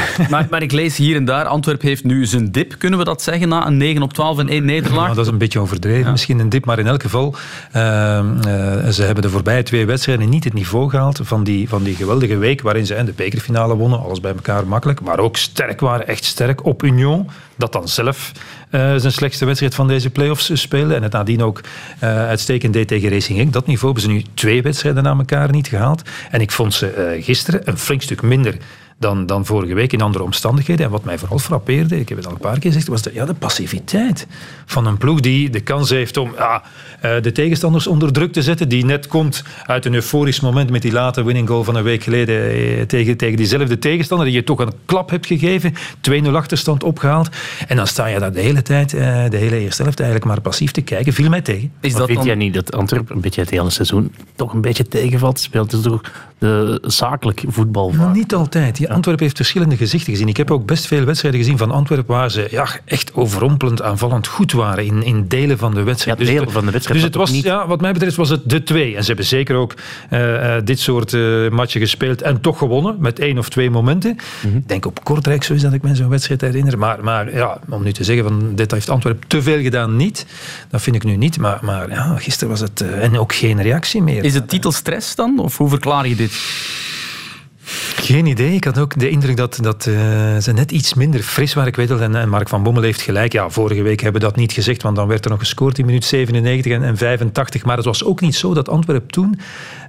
[0.30, 2.74] maar, maar, ik lees hier en daar, Antwerp heeft nu zijn dip.
[2.78, 5.08] Kunnen we dat zeggen na een 9 op 12 en 1 nederlaag?
[5.08, 6.64] Ja, dat is een beetje overdreven, misschien een dip.
[6.64, 7.34] Maar in elk geval,
[7.76, 11.82] uh, uh, ze hebben de voorbije twee wedstrijden niet het niveau gehaald van die, van
[11.82, 14.00] die geweldige week waarin ze de bekerfinale wonnen.
[14.00, 15.00] Alles bij elkaar makkelijk.
[15.00, 17.28] Maar ook sterk waren, echt sterk op Union.
[17.56, 18.32] Dat dan zelf
[18.70, 20.96] uh, zijn slechtste wedstrijd van deze play-offs spelen.
[20.96, 21.60] En het nadien ook
[22.00, 23.52] uitstekend deed tegen Racing Genk.
[23.52, 26.02] Dat niveau hebben ze nu twee wedstrijden na elkaar niet gehaald.
[26.30, 28.56] En ik vond ze gisteren een flink stuk minder
[28.98, 30.84] dan, dan vorige week in andere omstandigheden.
[30.86, 33.10] En wat mij vooral frappeerde, ik heb het al een paar keer gezegd, was de,
[33.14, 34.26] ja, de passiviteit
[34.66, 36.62] van een ploeg die de kans heeft om ja,
[37.00, 40.82] eh, de tegenstanders onder druk te zetten, die net komt uit een euforisch moment met
[40.82, 44.44] die late winning goal van een week geleden eh, tegen, tegen diezelfde tegenstander, die je
[44.44, 45.74] toch een klap hebt gegeven,
[46.10, 47.28] 2-0 achterstand opgehaald.
[47.68, 50.40] En dan sta je daar de hele tijd, eh, de hele eerste helft eigenlijk maar
[50.40, 51.12] passief te kijken.
[51.12, 51.72] Viel mij tegen.
[51.80, 54.88] Is dat vind jij niet dat Antwerpen een beetje het hele seizoen toch een beetje
[54.88, 55.40] tegenvalt?
[55.40, 56.00] Speelt dus toch
[56.38, 58.14] de zakelijk voetbal vaak?
[58.14, 58.81] Niet altijd.
[58.82, 60.28] Ja, Antwerpen heeft verschillende gezichten gezien.
[60.28, 64.26] Ik heb ook best veel wedstrijden gezien van Antwerpen waar ze ja, echt overrompelend aanvallend
[64.26, 66.18] goed waren in, in delen van de wedstrijd.
[66.18, 66.98] Ja, delen dus van de wedstrijd.
[66.98, 67.44] Dus het was, niet...
[67.44, 68.96] ja, wat mij betreft was het de twee.
[68.96, 69.74] En ze hebben zeker ook
[70.10, 74.10] uh, dit soort uh, matchen gespeeld en toch gewonnen met één of twee momenten.
[74.10, 74.58] Mm -hmm.
[74.58, 76.78] Ik denk op Kortrijk zo is dat ik me zo'n wedstrijd herinner.
[76.78, 80.26] Maar, maar ja, om nu te zeggen van dit heeft Antwerpen te veel gedaan, niet.
[80.70, 81.38] Dat vind ik nu niet.
[81.38, 84.24] Maar, maar ja, gisteren was het uh, en ook geen reactie meer.
[84.24, 85.38] Is het titelstress dan?
[85.38, 86.32] Of hoe verklaar je dit?
[87.96, 88.54] Geen idee.
[88.54, 89.94] Ik had ook de indruk dat, dat uh,
[90.36, 91.70] ze net iets minder fris waren.
[91.70, 93.32] Ik weet wel, en, Mark van Bommel heeft gelijk.
[93.32, 95.86] Ja, vorige week hebben we dat niet gezegd, want dan werd er nog gescoord in
[95.86, 97.64] minuut 97 en, en 85.
[97.64, 99.40] Maar het was ook niet zo dat Antwerp toen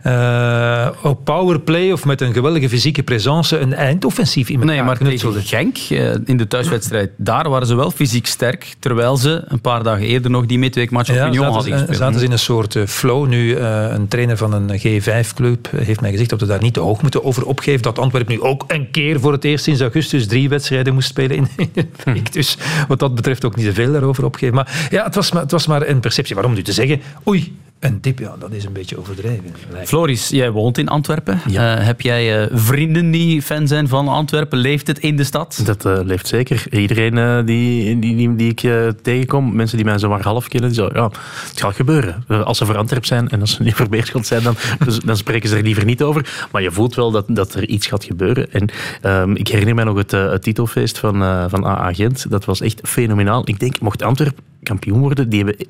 [0.04, 4.98] uh, op powerplay of met een geweldige fysieke presence een eindoffensief in elkaar Nee, maar
[4.98, 9.62] tegen Genk, uh, in de thuiswedstrijd, daar waren ze wel fysiek sterk, terwijl ze een
[9.62, 11.98] paar dagen eerder nog die midweekmatch op ja, Union hadden gespeeld.
[11.98, 13.28] zaten ze in een soort flow.
[13.28, 17.02] Nu, een trainer van een G5-club heeft mij gezegd dat we daar niet te hoog
[17.02, 20.50] moeten over opgeven dat Antwerpen nu ook een keer voor het eerst sinds augustus drie
[20.50, 22.34] wedstrijden moest spelen in de week.
[22.34, 24.56] Dus wat dat betreft ook niet te veel daarover opgeven.
[24.56, 26.36] Maar ja, het was maar, het was maar een perceptie.
[26.36, 29.44] Waarom nu te zeggen, oei, een tip, ja, dat is een beetje overdreven.
[29.86, 31.42] Floris, jij woont in Antwerpen.
[31.48, 31.78] Ja.
[31.78, 34.58] Uh, heb jij uh, vrienden die fan zijn van Antwerpen?
[34.58, 35.62] Leeft het in de stad?
[35.66, 36.66] Dat uh, leeft zeker.
[36.70, 40.80] Iedereen die, die, die, die, ik tegenkom, mensen die mij zo maar half kennen, die
[40.80, 41.12] zo, ja,
[41.50, 42.24] het gaat gebeuren.
[42.28, 45.18] als ze voor Antwerpen zijn en als ze niet voor Beerschot zijn, dan, dus, dan
[45.18, 46.48] spreken ze er liever niet over.
[46.52, 48.52] Maar je voelt wel dat, dat er iets gaat gebeuren.
[48.52, 48.70] En
[49.04, 52.30] um, ik herinner mij nog het, het titelfeest van, van AA Gent.
[52.30, 53.42] Dat was echt fenomenaal.
[53.46, 55.68] Ik denk, mocht Antwerpen kampioen worden, die hebben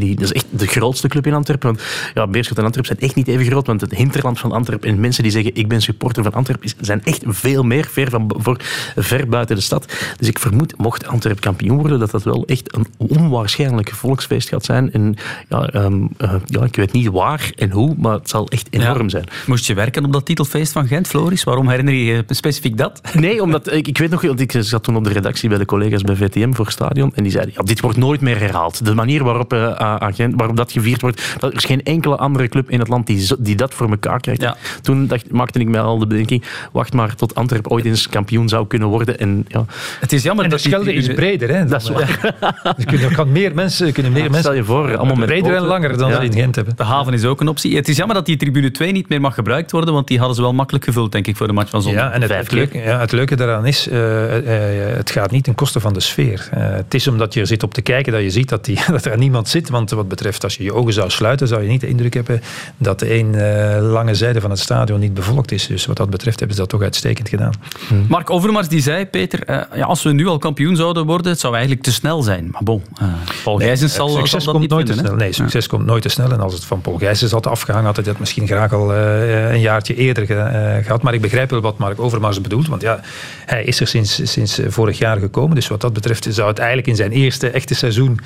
[0.00, 1.68] die, dat is echt de grootste club in Antwerpen.
[1.68, 1.82] Want
[2.14, 3.66] ja, Beerschot en Antwerpen zijn echt niet even groot.
[3.66, 7.04] Want het hinterland van Antwerpen en mensen die zeggen ik ben supporter van Antwerpen zijn
[7.04, 8.56] echt veel meer ver, van, voor,
[8.96, 9.92] ver buiten de stad.
[10.16, 14.64] Dus ik vermoed, mocht Antwerpen kampioen worden, dat dat wel echt een onwaarschijnlijk volksfeest gaat
[14.64, 14.92] zijn.
[14.92, 15.16] En
[15.48, 19.02] ja, um, uh, ja, ik weet niet waar en hoe, maar het zal echt enorm
[19.02, 19.08] ja.
[19.08, 19.24] zijn.
[19.46, 21.44] Moest je werken op dat titelfeest van Gent, Floris?
[21.44, 23.00] Waarom herinner je je specifiek dat?
[23.26, 25.64] Nee, omdat ik, ik weet nog, want ik zat toen op de redactie bij de
[25.64, 28.84] collega's bij VTM voor Stadion en die zeiden, ja, dit wordt nooit meer herhaald.
[28.84, 29.60] De manier waarop uh,
[29.94, 31.36] agent, waarop dat gevierd wordt.
[31.40, 34.40] Er is geen enkele andere club in het land die, die dat voor elkaar krijgt.
[34.40, 34.56] Ja.
[34.82, 38.48] Toen dacht, maakte ik mij al de bedenking, wacht maar tot Antwerpen ooit eens kampioen
[38.48, 39.18] zou kunnen worden.
[39.18, 39.64] En, ja.
[40.00, 41.54] Het is jammer en dat de schelde is breder.
[41.54, 42.34] Hè, dat is waar.
[42.76, 45.54] dus kunnen, kan meer mensen, kunnen meer ja, mensen stel je voor, allemaal met breder
[45.54, 46.16] en langer dan ja.
[46.16, 46.76] ze in Gent hebben.
[46.76, 47.76] De haven is ook een optie.
[47.76, 50.36] Het is jammer dat die tribune 2 niet meer mag gebruikt worden, want die hadden
[50.36, 52.02] ze wel makkelijk gevuld, denk ik, voor de match van zondag.
[52.02, 55.44] Ja, en het, het, leuke, ja, het leuke daaraan is, uh, uh, het gaat niet
[55.44, 56.48] ten koste van de sfeer.
[56.54, 58.78] Uh, het is omdat je er zit op te kijken dat je ziet dat, die,
[58.90, 61.68] dat er niemand zit, want wat betreft als je je ogen zou sluiten, zou je
[61.68, 62.42] niet de indruk hebben
[62.76, 65.66] dat de een uh, lange zijde van het stadion niet bevolkt is.
[65.66, 67.52] Dus wat dat betreft hebben ze dat toch uitstekend gedaan.
[67.88, 68.06] Hmm.
[68.08, 71.40] Mark Overmars die zei, Peter, uh, ja, als we nu al kampioen zouden worden, het
[71.40, 72.48] zou eigenlijk te snel zijn.
[72.50, 73.08] Maar bon, uh,
[73.44, 75.24] Paul Gijsens zal, succes zal komt niet nooit vinden, te snel.
[75.24, 75.70] Nee, succes ja.
[75.70, 76.32] komt nooit te snel.
[76.32, 79.60] En als het van Paul Gijsens had afgehangen, had hij dat misschien graag al een
[79.60, 81.02] jaartje eerder ge, gehad.
[81.02, 83.00] Maar ik begrijp wel wat Mark Overmars bedoelt, want ja,
[83.46, 85.54] hij is er sinds, sinds vorig jaar gekomen.
[85.54, 88.20] Dus wat dat betreft zou het eigenlijk in zijn eerste echte seizoen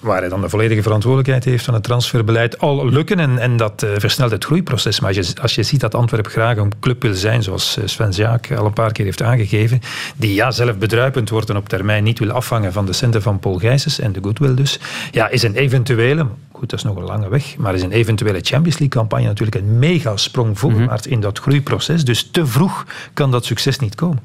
[0.00, 3.18] waar hij dan de volledige verantwoordelijkheid heeft van het transferbeleid, al lukken.
[3.18, 5.00] En, en dat uh, versnelt het groeiproces.
[5.00, 7.86] Maar als je, als je ziet dat Antwerpen graag een club wil zijn, zoals eh,
[7.86, 9.80] Sven Jaak al een paar keer heeft aangegeven,
[10.16, 13.38] die ja, zelf bedruipend wordt en op termijn niet wil afhangen van de centen van
[13.38, 17.04] Paul Gijsens en de goodwill dus, ja, is een eventuele, goed, dat is nog een
[17.04, 21.38] lange weg, maar is een eventuele Champions League-campagne natuurlijk een mega sprong voorwaarts in dat
[21.38, 22.04] groeiproces.
[22.04, 24.22] Dus te vroeg kan dat succes niet komen.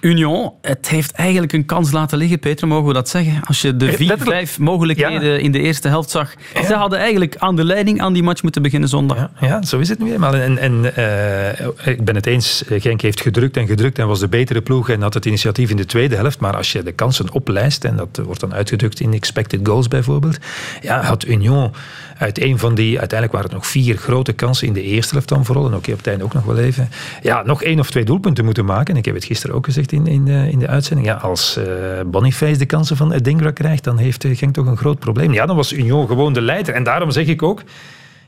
[0.00, 3.40] Union, het heeft eigenlijk een kans laten liggen, Peter, mogen we dat zeggen?
[3.44, 6.34] Als je de vier, vijf mogelijkheden in de eerste helft zag.
[6.66, 9.16] Ze hadden eigenlijk aan de leiding aan die match moeten beginnen zondag.
[9.16, 10.34] Ja, ja zo is het nu eenmaal.
[10.34, 14.28] En, en uh, ik ben het eens, Genk heeft gedrukt en gedrukt en was de
[14.28, 16.40] betere ploeg en had het initiatief in de tweede helft.
[16.40, 20.38] Maar als je de kansen oplijst, en dat wordt dan uitgedrukt in expected goals bijvoorbeeld,
[20.80, 21.72] ja, had Union
[22.18, 25.28] uit een van die, uiteindelijk waren het nog vier grote kansen in de eerste helft
[25.28, 26.88] dan vooral, en oké, op het einde ook nog wel even,
[27.22, 28.92] ja, nog één of twee doelpunten moeten maken.
[28.92, 31.06] En ik heb het gisteren ook gezegd in, in, de, in de uitzending.
[31.08, 31.64] Ja, als uh,
[32.06, 35.32] Boniface de kansen van Edingra krijgt, dan heeft eh, Genk toch een groot probleem.
[35.32, 36.74] Ja, dan was Union gewoon de leider.
[36.74, 37.62] En daarom zeg ik ook,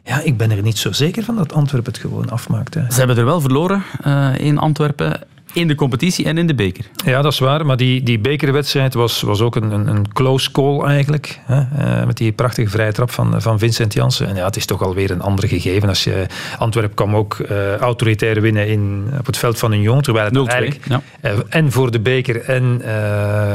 [0.04, 2.72] ja, ik ben er niet zo zeker van dat Antwerpen het gewoon afmaakt.
[2.72, 5.20] Ze hebben er wel verloren uh, in Antwerpen
[5.58, 6.84] in de competitie en in de beker.
[7.04, 7.66] Ja, dat is waar.
[7.66, 11.40] Maar die, die bekerwedstrijd was, was ook een, een, een close call eigenlijk.
[11.44, 11.60] Hè?
[11.60, 14.28] Uh, met die prachtige vrije trap van, van Vincent Janssen.
[14.28, 15.88] En ja, het is toch alweer een ander gegeven.
[15.88, 16.26] Als je,
[16.58, 20.00] Antwerp kwam ook uh, autoritair winnen in, op het veld van Union.
[20.02, 21.02] Terwijl het eigenlijk ja.
[21.22, 22.80] uh, en voor de beker en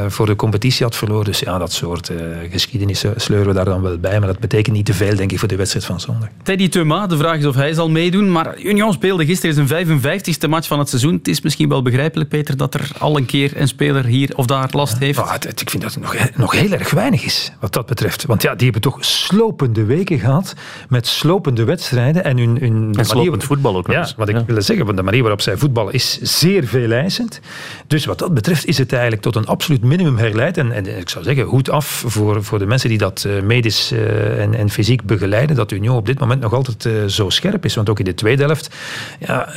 [0.08, 1.26] voor de competitie had verloren.
[1.26, 2.12] Dus ja, dat soort
[2.52, 4.20] geschiedenissen sleuren we daar dan wel bij.
[4.20, 6.30] Maar dat betekent niet te veel, denk ik, voor de wedstrijd van zondag.
[6.44, 8.32] Teddy Thuma, de vraag is of hij zal meedoen.
[8.32, 11.14] Maar Union speelde gisteren zijn 55ste match van het seizoen.
[11.14, 14.46] Het is misschien wel begrijpelijk, Peter, dat er al een keer een speler hier of
[14.46, 15.18] daar last heeft?
[15.18, 18.26] Ja, het, ik vind dat het nog, nog heel erg weinig is, wat dat betreft.
[18.26, 20.54] Want ja, die hebben toch slopende weken gehad
[20.90, 22.24] met slopende wedstrijden.
[22.24, 24.46] En, hun, hun en slopend voetbal ook nog Ja, wat ik ja.
[24.46, 27.40] wilde zeggen, want de manier waarop zij voetballen is zeer veeleisend.
[27.88, 30.58] Dus wat dat betreft is het eigenlijk tot een absoluut minimum herleid.
[30.58, 33.92] En, en ik zou zeggen, goed af voor, voor de mensen die dat uh, medisch
[33.92, 37.66] uh, en, en fysiek begeleiden, dat Union op dit moment nog altijd uh, zo scherp
[37.66, 37.76] is.
[37.76, 38.76] Want ook in de tweede helft,
[39.20, 39.48] ja,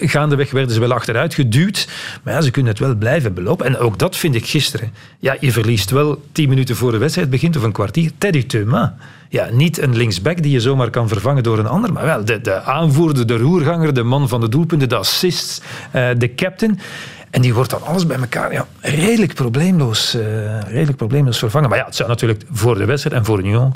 [0.00, 1.59] gaandeweg werden ze wel achteruit geduwd.
[2.22, 3.66] Maar ze kunnen het wel blijven belopen.
[3.66, 4.92] En ook dat vind ik gisteren.
[5.18, 8.10] Ja, je verliest wel tien minuten voor de wedstrijd begint of een kwartier.
[8.18, 8.96] Teddy Thuma.
[9.28, 12.40] Ja, niet een linksback die je zomaar kan vervangen door een ander, maar wel de,
[12.40, 16.78] de aanvoerder, de roerganger, de man van de doelpunten, de assist, uh, de captain.
[17.30, 20.22] En die wordt dan alles bij elkaar ja, redelijk, probleemloos, uh,
[20.60, 21.68] redelijk probleemloos vervangen.
[21.68, 23.72] Maar ja, het zou natuurlijk voor de wedstrijd en voor Union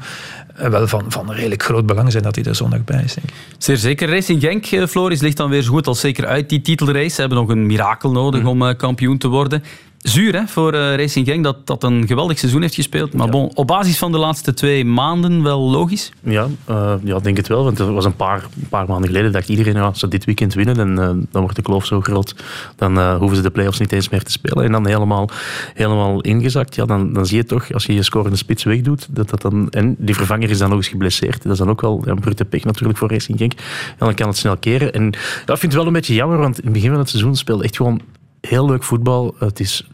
[0.56, 3.14] wel van, van redelijk groot belang zijn dat hij er zondag bij is.
[3.14, 3.34] Denk ik.
[3.58, 4.08] Zeer zeker.
[4.08, 7.08] Racing Genk, Floris, ligt dan weer zo goed als zeker uit die titelrace.
[7.08, 8.48] Ze hebben nog een mirakel nodig mm.
[8.48, 9.62] om uh, kampioen te worden.
[10.04, 13.12] Zuur hè, voor uh, Racing Genk dat dat een geweldig seizoen heeft gespeeld.
[13.12, 13.32] Maar ja.
[13.32, 16.12] bon, op basis van de laatste twee maanden wel logisch?
[16.22, 17.64] Ja, uh, ja denk het wel.
[17.64, 20.24] Want er was een paar, een paar maanden geleden dacht iedereen, ja, als ze dit
[20.24, 22.34] weekend winnen, en, uh, dan wordt de kloof zo groot,
[22.76, 24.64] dan hoeven ze de play-offs niet eens meer te spelen.
[24.64, 25.28] En dan helemaal,
[25.74, 26.74] helemaal ingezakt.
[26.74, 29.70] Ja, dan, dan zie je toch, als je je scorende spits wegdoet, dat dat dan...
[29.70, 31.42] En die vervanger is dan nog eens geblesseerd.
[31.42, 33.52] Dat is dan ook wel een brute pech natuurlijk voor Racing Genk.
[33.52, 34.92] En dan kan het snel keren.
[34.92, 35.12] En ik
[35.46, 37.76] vind het wel een beetje jammer, want in het begin van het seizoen speelde echt
[37.76, 38.00] gewoon
[38.48, 39.34] heel leuk voetbal.
[39.38, 39.86] Het is,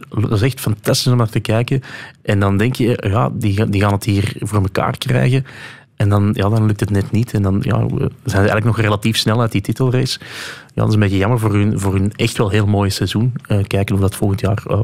[0.42, 1.82] echt fantastisch om naar te kijken.
[2.22, 5.46] En dan denk je, ja, die, die gaan het hier voor elkaar krijgen.
[5.96, 7.34] En dan, ja, dan lukt het net niet.
[7.34, 10.18] En dan ja, zijn eigenlijk nog relatief snel uit die titelrace.
[10.20, 13.32] Ja, dat is een beetje jammer voor hun, voor hun echt wel heel mooie seizoen.
[13.48, 14.82] Uh, kijken of dat volgend jaar uh,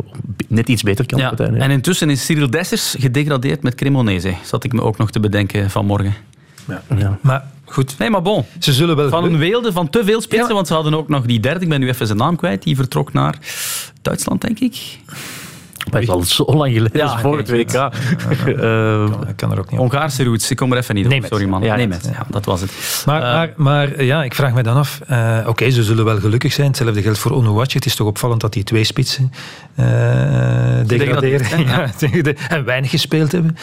[0.49, 1.19] net iets beter kan.
[1.19, 4.35] Ja, en intussen is Cyril Dessers gedegradeerd met Cremonese.
[4.45, 6.15] Zat ik me ook nog te bedenken vanmorgen.
[6.67, 6.83] Ja.
[6.97, 7.19] ja.
[7.21, 7.99] Maar goed.
[7.99, 8.45] Nee, maar bon.
[8.59, 9.09] Ze zullen wel...
[9.09, 10.55] Van een weelde van te veel spitsen, ja.
[10.55, 12.77] want ze hadden ook nog die derde, ik ben nu even zijn naam kwijt, die
[12.77, 13.39] vertrok naar
[14.03, 14.99] Duitsland, denk ik.
[15.90, 17.72] Dat is al zo lang geleden, ja, voor het WK.
[17.72, 21.27] Uh, uh, kan er ook niet Hongaarse roots, ik kom er even niet op.
[21.27, 21.62] Sorry man.
[21.62, 22.09] Ja, nee, met.
[22.12, 23.03] Ja, dat was het.
[23.07, 26.05] Maar, uh, maar, maar, ja, ik vraag me dan af, uh, oké, okay, ze zullen
[26.05, 26.66] wel gelukkig zijn.
[26.66, 27.77] Hetzelfde geldt voor Onuwachi.
[27.77, 29.33] Het is toch opvallend dat die twee spitsen
[30.87, 31.90] degraderen ja.
[32.49, 33.57] en weinig gespeeld hebben.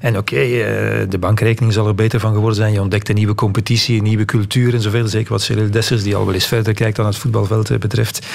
[0.00, 2.72] En oké, okay, de bankrekening zal er beter van geworden zijn.
[2.72, 5.06] Je ontdekt een nieuwe competitie, een nieuwe cultuur en zoveel.
[5.08, 8.26] Zeker wat Cyril Dessers, die al wel eens verder kijkt dan het voetbalveld betreft,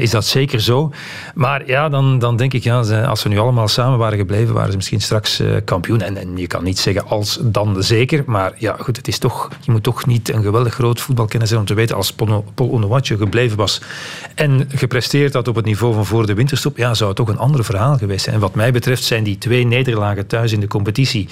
[0.00, 0.92] is dat zeker zo.
[1.34, 4.70] Maar ja, dan, dan denk ik, ja, als ze nu allemaal samen waren gebleven, waren
[4.70, 6.00] ze misschien straks uh, kampioen.
[6.00, 9.48] En, en, je kan niet zeggen als dan zeker, maar ja, goed, het is toch,
[9.60, 12.12] je moet toch niet een geweldig groot voetbalkennis hebben om te weten als
[12.54, 13.80] Paul Onuachu gebleven was
[14.34, 17.38] en gepresteerd had op het niveau van voor de winterstop, ja, zou het toch een
[17.38, 18.34] ander verhaal geweest zijn.
[18.34, 21.28] En wat mij betreft zijn die twee nederlagen thuis in de competitie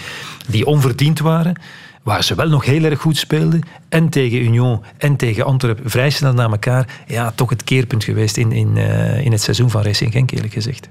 [0.49, 1.61] die onverdiend waren,
[2.03, 3.63] waar ze wel nog heel erg goed speelden.
[3.89, 7.03] En tegen Union en tegen Antwerpen vrij snel na elkaar.
[7.07, 10.53] Ja, toch het keerpunt geweest in, in, uh, in het seizoen van Racing Genk, eerlijk
[10.53, 10.89] gezegd.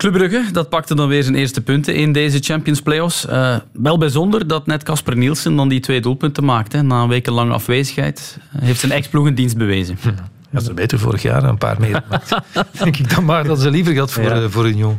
[0.00, 3.26] Club Brugge, dat pakte dan weer zijn eerste punten in deze Champions Playoffs.
[3.26, 6.82] Uh, wel bijzonder dat net Casper Nielsen dan die twee doelpunten maakte.
[6.82, 9.98] Na een wekenlange afwezigheid heeft zijn ex-ploeg een dienst bewezen.
[10.50, 12.02] Ja, ze beter vorig jaar een paar meer.
[12.82, 14.48] denk ik dan maar dat ze liever gehad voor, ja.
[14.48, 14.98] voor Union.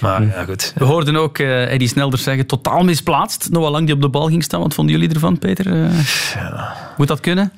[0.00, 0.72] Maar ja, goed.
[0.76, 3.48] We hoorden ook uh, Eddie Snelder zeggen, totaal misplaatst.
[3.50, 4.60] Noah Lang die op de bal ging staan.
[4.60, 5.66] Wat vonden jullie ervan, Peter?
[5.66, 6.00] Uh,
[6.34, 6.76] ja.
[6.96, 7.52] Moet dat kunnen?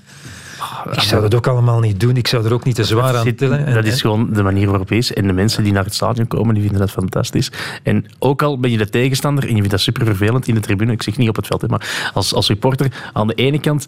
[0.92, 2.16] Ik zou dat ook allemaal niet doen.
[2.16, 3.74] Ik zou er ook niet te zwaar aan tillen.
[3.74, 5.12] Dat is gewoon de manier waarop is.
[5.12, 7.52] En de mensen die naar het stadion komen, die vinden dat fantastisch.
[7.82, 10.60] En ook al ben je de tegenstander en je vindt dat super vervelend in de
[10.60, 13.86] tribune, ik zeg niet op het veld, maar als, als supporter, aan de ene kant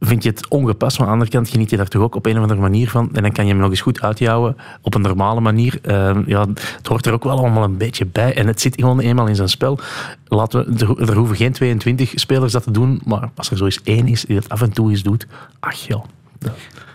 [0.00, 2.26] vind je het ongepast, maar aan de andere kant geniet je daar toch ook op
[2.26, 3.10] een of andere manier van.
[3.12, 5.78] En dan kan je hem nog eens goed uitjouwen op een normale manier.
[5.82, 8.34] Uh, ja, het hoort er ook wel allemaal een beetje bij.
[8.34, 9.78] En het zit gewoon eenmaal in zijn spel.
[10.24, 13.80] Laten we, er, hoeven geen 22 spelers dat te doen, maar als er zo eens
[13.82, 15.26] één is die dat af en toe eens doet,
[15.60, 16.02] ach ja.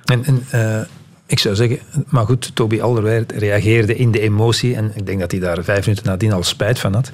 [0.05, 0.81] En, en uh,
[1.27, 5.31] ik zou zeggen, maar goed, Toby Alderweireld reageerde in de emotie en ik denk dat
[5.31, 7.09] hij daar vijf minuten nadien al spijt van had.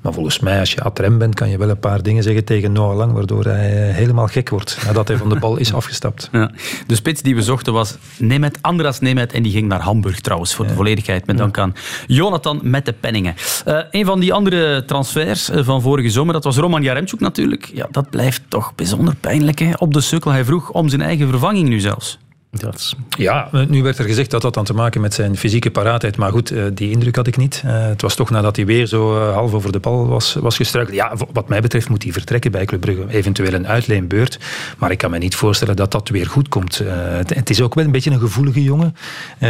[0.00, 2.72] Maar volgens mij, als je atrem bent, kan je wel een paar dingen zeggen tegen
[2.72, 6.28] Noah Lang, waardoor hij helemaal gek wordt nadat hij van de bal is afgestapt.
[6.32, 6.50] Ja.
[6.86, 10.54] De spits die we zochten was Nemet, Andras Nemet, en die ging naar Hamburg trouwens,
[10.54, 11.74] voor de volledigheid, met dank aan
[12.06, 13.34] Jonathan met de penningen.
[13.66, 17.70] Uh, een van die andere transfers van vorige zomer, dat was Roman Jaremchuk natuurlijk.
[17.74, 19.70] Ja, dat blijft toch bijzonder pijnlijk hè?
[19.78, 20.30] op de sukkel.
[20.30, 22.18] Hij vroeg om zijn eigen vervanging nu zelfs.
[22.50, 26.16] Dat Ja, nu werd er gezegd dat dat dan te maken met zijn fysieke paraatheid.
[26.16, 27.62] Maar goed, die indruk had ik niet.
[27.66, 30.96] Het was toch nadat hij weer zo half over de bal was, was gestruikeld.
[30.96, 33.04] Ja, wat mij betreft moet hij vertrekken bij Club Brugge.
[33.08, 34.38] Eventueel een uitleenbeurt.
[34.78, 36.82] Maar ik kan me niet voorstellen dat dat weer goed komt.
[37.26, 38.96] Het is ook wel een beetje een gevoelige jongen.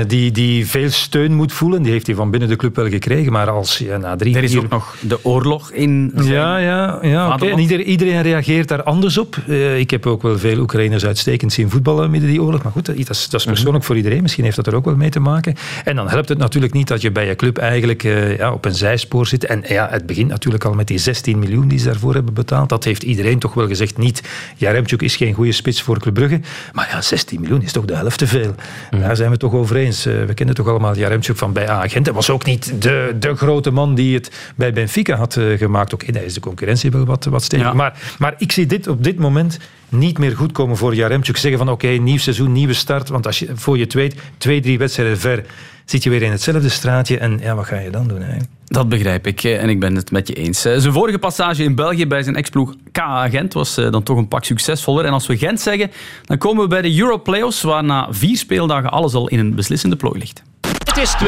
[0.06, 1.82] Die, die veel steun moet voelen.
[1.82, 3.32] Die heeft hij van binnen de club wel gekregen.
[3.32, 4.36] Maar als je na drie...
[4.36, 6.12] Er is ook nog de oorlog in...
[6.22, 7.38] Ja, ja, ja.
[7.38, 9.36] En iedereen reageert daar anders op.
[9.76, 12.62] Ik heb ook wel veel Oekraïners uitstekend zien voetballen midden die oorlog.
[12.62, 14.22] Maar goed, dat is, dat is persoonlijk voor iedereen.
[14.22, 15.54] Misschien heeft dat er ook wel mee te maken.
[15.84, 18.64] En dan helpt het natuurlijk niet dat je bij je club eigenlijk uh, ja, op
[18.64, 19.44] een zijspoor zit.
[19.44, 22.68] En ja, het begint natuurlijk al met die 16 miljoen die ze daarvoor hebben betaald.
[22.68, 23.98] Dat heeft iedereen toch wel gezegd.
[23.98, 24.22] Niet,
[24.56, 26.40] Jaremchuk is geen goede spits voor Club Brugge.
[26.72, 28.54] Maar ja, 16 miljoen is toch de helft te veel.
[28.90, 30.06] Daar zijn we toch over eens.
[30.06, 32.06] Uh, we kennen toch allemaal Jaremchuk van bij A-agent.
[32.06, 35.92] Hij was ook niet de, de grote man die het bij Benfica had uh, gemaakt.
[35.92, 37.66] Oké, okay, daar is de concurrentie wel wat, wat stevig.
[37.66, 37.72] Ja.
[37.72, 41.36] Maar, maar ik zie dit op dit moment niet meer goed komen voor Jaremchuk.
[41.36, 43.08] Zeggen van oké, okay, nieuw seizoen, nieuwe start.
[43.08, 45.44] Want als je, voor je het weet, twee, drie wedstrijden ver,
[45.84, 47.18] zit je weer in hetzelfde straatje.
[47.18, 48.50] En ja, wat ga je dan doen eigenlijk?
[48.66, 50.60] Dat begrijp ik en ik ben het met je eens.
[50.60, 54.44] Zijn vorige passage in België bij zijn ex-ploeg KA Gent was dan toch een pak
[54.44, 55.04] succesvoller.
[55.04, 55.90] En als we Gent zeggen,
[56.24, 59.54] dan komen we bij de Euro Playoffs, waar na vier speeldagen alles al in een
[59.54, 60.42] beslissende plooi ligt.
[60.84, 61.24] Het is 2-2.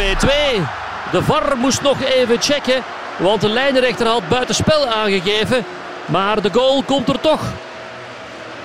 [1.12, 2.83] De VAR moest nog even checken,
[3.18, 5.64] want de lijnrechter had buitenspel aangegeven.
[6.07, 7.53] Maar de goal komt er toch.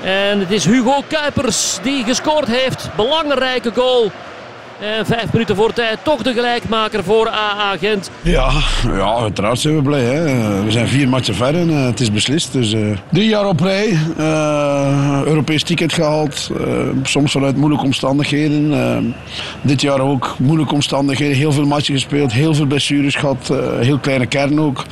[0.05, 2.89] En het is Hugo Kuipers die gescoord heeft.
[2.95, 4.11] Belangrijke goal.
[4.79, 8.11] En vijf minuten voor tijd toch de gelijkmaker voor AA Gent.
[8.21, 8.51] Ja,
[8.83, 10.03] ja uiteraard zijn we blij.
[10.03, 10.23] Hè.
[10.63, 12.53] We zijn vier matchen ver en uh, het is beslist.
[12.53, 13.97] Dus, uh, drie jaar op rij.
[15.25, 16.51] Europees ticket gehaald.
[17.03, 19.15] soms vanuit moeilijke omstandigheden.
[19.61, 21.37] dit jaar ook moeilijke omstandigheden.
[21.37, 22.31] Heel veel matchen gespeeld.
[22.31, 23.53] Heel veel blessures gehad.
[23.79, 24.83] heel kleine kern ook.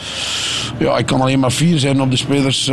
[0.77, 2.71] Ja, ik kan alleen maar fier zijn op de spelers.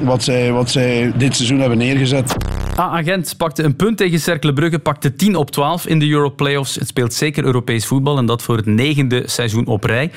[0.00, 2.36] wat, zij, wat zij dit seizoen hebben neergezet.
[2.78, 4.78] AA Gent pakte een punt tegen Cercle Brugge.
[4.78, 6.74] Pakte 10 op 12 in de Euro playoffs.
[6.74, 10.10] Het speelt zeker Europees voetbal en dat voor het negende seizoen op rij.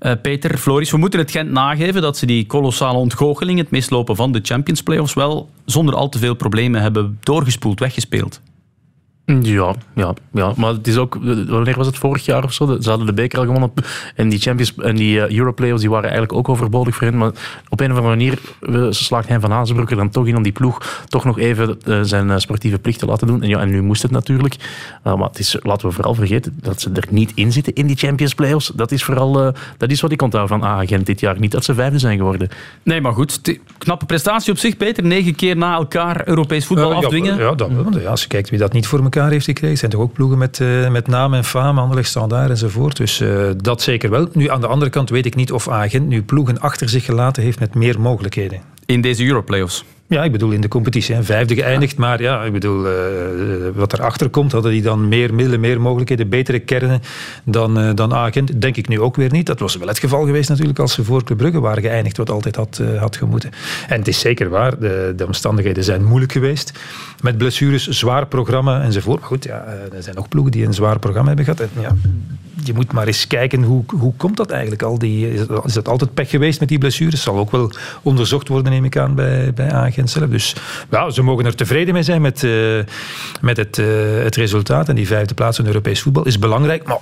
[0.00, 4.16] Uh, Peter, Floris, we moeten het Gent nageven dat ze die kolossale ontgoocheling, het mislopen
[4.16, 8.40] van de Champions Playoffs, wel zonder al te veel problemen hebben doorgespoeld, weggespeeld.
[9.26, 12.76] Ja, ja, ja, maar het is ook, wanneer was het vorig jaar of zo?
[12.80, 13.72] Ze hadden de beker al gewonnen
[14.14, 17.16] en die Champions en die uh, Europlayoffs die waren eigenlijk ook overbodig voor hen.
[17.16, 17.30] Maar
[17.68, 18.38] op een of andere manier
[18.90, 21.98] slaagt hij van Hazenbroek er dan toch in om die ploeg toch nog even uh,
[22.02, 23.42] zijn sportieve plicht te laten doen.
[23.42, 24.56] En, ja, en nu moest het natuurlijk.
[25.02, 27.96] maar het is, laten we vooral vergeten dat ze er niet in zitten in die
[27.96, 28.72] Champions Playoffs.
[28.74, 31.38] Dat is vooral dat is wat ik onthoud van A-agent dit jaar.
[31.38, 32.48] Niet dat ze vijfde zijn geworden.
[32.82, 33.40] Nee, maar goed.
[33.78, 35.04] Knappe prestatie op zich, Peter.
[35.04, 37.38] Negen keer na elkaar Europees voetbal afdwingen.
[37.38, 39.78] Ja, dat, ja, als je kijkt wie dat niet voor elkaar heeft gekregen.
[39.78, 42.96] zijn toch ook ploegen met, uh, met naam en faam, Anderlecht, Standaard enzovoort.
[42.96, 44.28] Dus uh, dat zeker wel.
[44.32, 47.42] Nu, aan de andere kant weet ik niet of Agent nu ploegen achter zich gelaten
[47.42, 48.60] heeft met meer mogelijkheden.
[48.86, 49.84] In deze Europlayoffs?
[50.08, 51.14] Ja, ik bedoel in de competitie.
[51.14, 51.22] Hè.
[51.22, 52.92] Vijfde geëindigd, maar ja, ik bedoel, uh,
[53.74, 57.02] wat erachter komt, hadden die dan meer middelen, meer mogelijkheden, betere kernen
[57.44, 58.60] dan, uh, dan Agent.
[58.60, 59.46] Denk ik nu ook weer niet.
[59.46, 62.30] Dat was wel het geval geweest natuurlijk als ze voor Club Brugge waren geëindigd, wat
[62.30, 63.50] altijd had, had gemoeten.
[63.88, 66.72] En het is zeker waar, de, de omstandigheden zijn moeilijk geweest.
[67.20, 69.20] Met blessures, zwaar programma enzovoort.
[69.20, 71.70] Maar goed, ja, er zijn nog ploegen die een zwaar programma hebben gehad.
[71.80, 71.94] Ja,
[72.64, 74.98] je moet maar eens kijken hoe, hoe komt dat eigenlijk al?
[74.98, 75.28] Die,
[75.64, 77.22] is dat altijd pech geweest met die blessures?
[77.22, 77.70] Zal ook wel
[78.02, 80.30] onderzocht worden, neem ik aan, bij, bij Agent zelf.
[80.30, 80.54] Dus
[80.90, 82.82] ja, ze mogen er tevreden mee zijn met, uh,
[83.40, 83.86] met het, uh,
[84.22, 84.88] het resultaat.
[84.88, 86.86] En die vijfde plaats in Europees voetbal is belangrijk.
[86.86, 86.98] Maar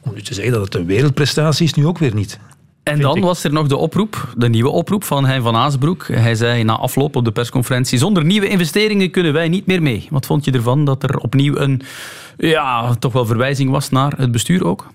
[0.00, 2.38] om nu te zeggen dat het een wereldprestatie is, nu ook weer niet.
[2.84, 6.06] En dan was er nog de oproep, de nieuwe oproep van Hein van Azenbroek.
[6.06, 10.06] Hij zei na afloop op de persconferentie: zonder nieuwe investeringen kunnen wij niet meer mee.
[10.10, 11.82] Wat vond je ervan dat er opnieuw een
[12.36, 14.86] ja, toch wel verwijzing was naar het bestuur ook?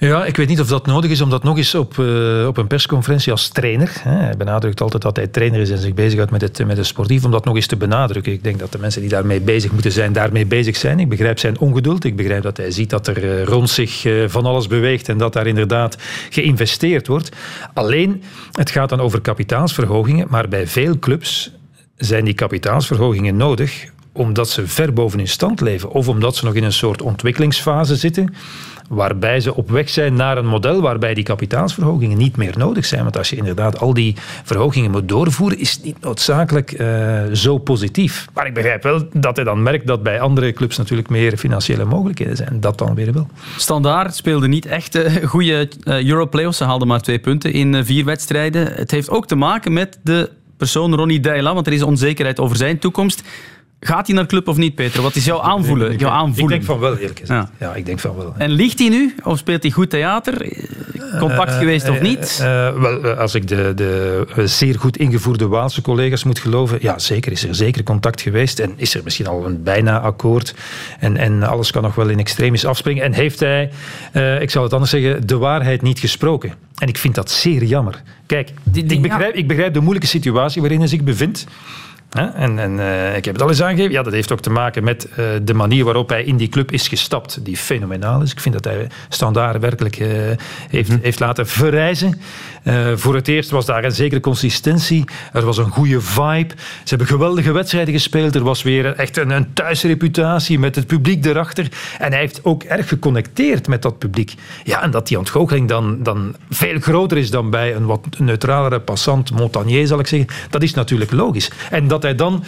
[0.00, 2.56] Ja, ik weet niet of dat nodig is om dat nog eens op, uh, op
[2.56, 3.92] een persconferentie als trainer.
[4.00, 6.86] Hè, hij benadrukt altijd dat hij trainer is en zich bezighoudt met het, met het
[6.86, 8.32] sportief, om dat nog eens te benadrukken.
[8.32, 11.00] Ik denk dat de mensen die daarmee bezig moeten zijn, daarmee bezig zijn.
[11.00, 12.04] Ik begrijp zijn ongeduld.
[12.04, 15.18] Ik begrijp dat hij ziet dat er uh, rond zich uh, van alles beweegt en
[15.18, 15.96] dat daar inderdaad
[16.30, 17.36] geïnvesteerd wordt.
[17.74, 18.22] Alleen,
[18.52, 21.52] het gaat dan over kapitaalsverhogingen, maar bij veel clubs
[21.96, 26.54] zijn die kapitaalsverhogingen nodig omdat ze ver boven hun stand leven of omdat ze nog
[26.54, 28.34] in een soort ontwikkelingsfase zitten
[28.88, 33.02] waarbij ze op weg zijn naar een model waarbij die kapitaalsverhogingen niet meer nodig zijn.
[33.02, 37.58] Want als je inderdaad al die verhogingen moet doorvoeren, is het niet noodzakelijk uh, zo
[37.58, 38.26] positief.
[38.34, 41.84] Maar ik begrijp wel dat hij dan merkt dat bij andere clubs natuurlijk meer financiële
[41.84, 42.60] mogelijkheden zijn.
[42.60, 43.26] Dat dan weer wel.
[43.56, 46.58] Standaard speelde niet echt uh, goede uh, Europlayoffs.
[46.58, 48.72] Ze haalden maar twee punten in vier wedstrijden.
[48.72, 52.56] Het heeft ook te maken met de persoon Ronnie Deila, want er is onzekerheid over
[52.56, 53.22] zijn toekomst.
[53.80, 55.02] Gaat hij naar club of niet, Peter?
[55.02, 55.92] Wat is jouw aanvoelen?
[55.92, 56.42] Ik, jouw aanvoelen?
[56.42, 57.48] ik denk van wel, eerlijk gezegd.
[57.58, 57.66] Ja.
[57.66, 57.74] ja.
[57.74, 58.34] ik denk van wel.
[58.38, 59.14] En ligt hij nu?
[59.24, 60.56] Of speelt hij goed theater?
[61.18, 62.38] Contact uh, geweest of niet?
[62.42, 67.32] Uh, wel, als ik de, de zeer goed ingevoerde Waalse collega's moet geloven, ja, zeker
[67.32, 68.58] is er zeker contact geweest.
[68.58, 70.54] En is er misschien al een bijna akkoord.
[70.98, 73.04] En, en alles kan nog wel in extremis afspringen.
[73.04, 73.70] En heeft hij,
[74.40, 76.52] ik zal het anders zeggen, de waarheid niet gesproken.
[76.78, 78.02] En ik vind dat zeer jammer.
[78.26, 81.46] Kijk, ik, begrijp, ik begrijp de moeilijke situatie waarin hij zich bevindt.
[82.12, 83.92] En, en uh, ik heb het al eens aangegeven.
[83.92, 86.72] Ja, dat heeft ook te maken met uh, de manier waarop hij in die club
[86.72, 88.32] is gestapt, die fenomenaal is.
[88.32, 90.08] Ik vind dat hij standaard werkelijk uh,
[90.70, 90.98] heeft, hm.
[91.02, 92.20] heeft laten verrijzen.
[92.94, 95.04] Voor het eerst was daar een zekere consistentie.
[95.32, 96.54] Er was een goede vibe.
[96.56, 98.34] Ze hebben geweldige wedstrijden gespeeld.
[98.34, 101.68] Er was weer echt een, een thuisreputatie met het publiek erachter.
[101.98, 104.34] En hij heeft ook erg geconnecteerd met dat publiek.
[104.64, 108.80] Ja, en dat die ontgoocheling dan, dan veel groter is dan bij een wat neutralere
[108.80, 111.50] passant, montagnier zal ik zeggen, dat is natuurlijk logisch.
[111.70, 112.44] En dat dat hij dan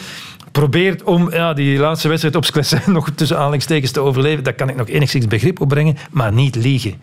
[0.52, 4.68] probeert om ja, die laatste wedstrijd op Sclessin nog tussen aanhalingstekens te overleven, daar kan
[4.68, 6.94] ik nog enigszins begrip op brengen, maar niet liegen.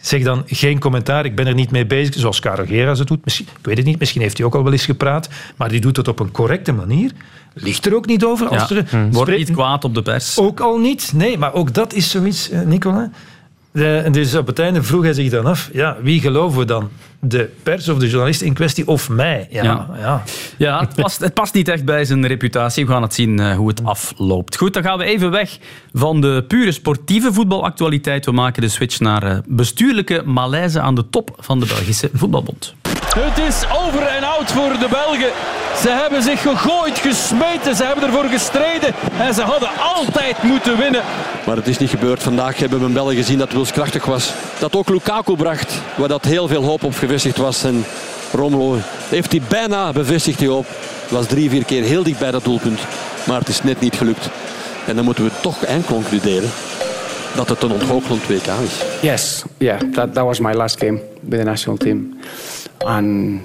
[0.00, 3.24] Zeg dan geen commentaar, ik ben er niet mee bezig, zoals Caro Geras het doet.
[3.24, 5.80] Misschien, ik weet het niet, misschien heeft hij ook al wel eens gepraat, maar die
[5.80, 7.12] doet het op een correcte manier.
[7.54, 8.48] Ligt er ook niet over.
[8.48, 9.10] Als ja, er hm.
[9.10, 10.38] Wordt niet kwaad op de pers.
[10.38, 13.10] Ook al niet, nee, maar ook dat is zoiets, eh, Nicola.
[13.72, 16.90] De, dus op het einde vroeg hij zich dan af, ja, wie geloven we dan?
[17.20, 19.46] De pers of de journalist in kwestie of mij?
[19.50, 19.88] Ja, ja.
[19.98, 20.22] ja.
[20.56, 22.86] ja het, past, het past niet echt bij zijn reputatie.
[22.86, 24.56] We gaan het zien uh, hoe het afloopt.
[24.56, 25.58] Goed, dan gaan we even weg
[25.92, 28.24] van de pure sportieve voetbalactualiteit.
[28.24, 32.74] We maken de switch naar uh, bestuurlijke malaise aan de top van de Belgische Voetbalbond.
[33.16, 35.67] Het is over en out voor de Belgen.
[35.82, 41.02] Ze hebben zich gegooid, gesmeten, ze hebben ervoor gestreden en ze hadden altijd moeten winnen.
[41.46, 42.22] Maar het is niet gebeurd.
[42.22, 44.32] Vandaag hebben we een Belgen gezien dat wilskrachtig was.
[44.58, 47.64] Dat ook Lukaku bracht, waar dat heel veel hoop op gevestigd was.
[47.64, 47.84] En
[48.32, 48.76] Romelo
[49.08, 50.66] heeft hij bijna bevestigd die hoop.
[51.08, 52.80] Was drie, vier keer heel dicht bij dat doelpunt.
[53.26, 54.28] Maar het is net niet gelukt.
[54.86, 56.50] En dan moeten we toch eind concluderen
[57.34, 59.00] dat het een ontgoochelend WK is.
[59.02, 62.18] Yes, yeah, that, that was my last game with the national team.
[62.78, 63.40] And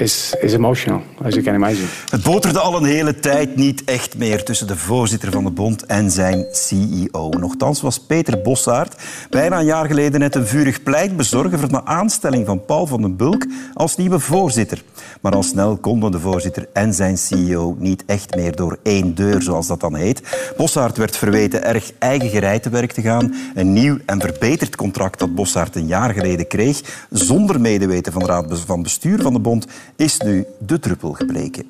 [0.00, 1.86] is, is emotional, as you can imagine.
[2.10, 5.86] Het boterde al een hele tijd niet echt meer tussen de voorzitter van de bond
[5.86, 7.28] en zijn CEO.
[7.28, 11.84] Nochtans was Peter Bossaert bijna een jaar geleden net een vurig pleit bezorgen voor de
[11.84, 14.82] aanstelling van Paul van den Bulk als nieuwe voorzitter.
[15.20, 19.42] Maar al snel konden de voorzitter en zijn CEO niet echt meer door één deur,
[19.42, 20.22] zoals dat dan heet.
[20.56, 23.34] Bossaert werd verweten erg eigengereid te werk te gaan.
[23.54, 28.28] Een nieuw en verbeterd contract dat Bossaert een jaar geleden kreeg, zonder medeweten van de
[28.28, 29.66] raad van bestuur van de bond,
[29.96, 31.66] is nu de druppel gebleken.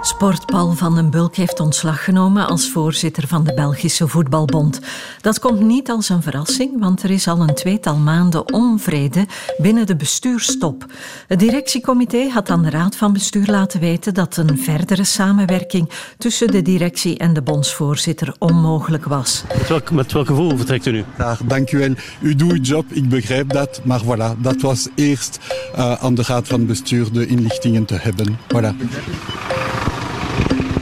[0.00, 4.80] Sport Paul van den Bulk heeft ontslag genomen als voorzitter van de Belgische Voetbalbond.
[5.20, 9.26] Dat komt niet als een verrassing, want er is al een tweetal maanden onvrede
[9.56, 10.86] binnen de bestuurstop.
[11.26, 16.50] Het directiecomité had aan de raad van bestuur laten weten dat een verdere samenwerking tussen
[16.50, 19.42] de directie en de bondsvoorzitter onmogelijk was.
[19.58, 21.04] Met welk, met welk gevoel vertrekt u nu?
[21.18, 21.94] Ja, dank u wel.
[22.20, 23.80] U doet uw job, ik begrijp dat.
[23.84, 25.38] Maar voilà, dat was eerst
[25.76, 28.38] uh, aan de raad van bestuur de inlichtingen te hebben.
[28.54, 28.76] Voilà.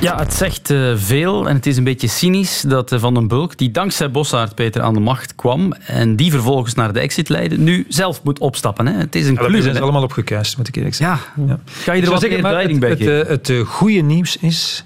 [0.01, 3.28] Ja, het zegt uh, veel en het is een beetje cynisch dat uh, Van den
[3.28, 7.28] Bulk, die dankzij Bossaert Peter aan de macht kwam en die vervolgens naar de exit
[7.28, 8.86] leidde, nu zelf moet opstappen.
[8.86, 8.99] Hè.
[8.99, 9.62] Het is een ja, klus.
[9.62, 11.18] zijn ze allemaal opgekuist, moet ik eerlijk zeggen.
[11.36, 11.47] Ja.
[11.47, 11.59] ja.
[11.64, 13.16] Ga je er wat meer duiding bij het, geven?
[13.16, 14.84] Het, het, het goede nieuws is,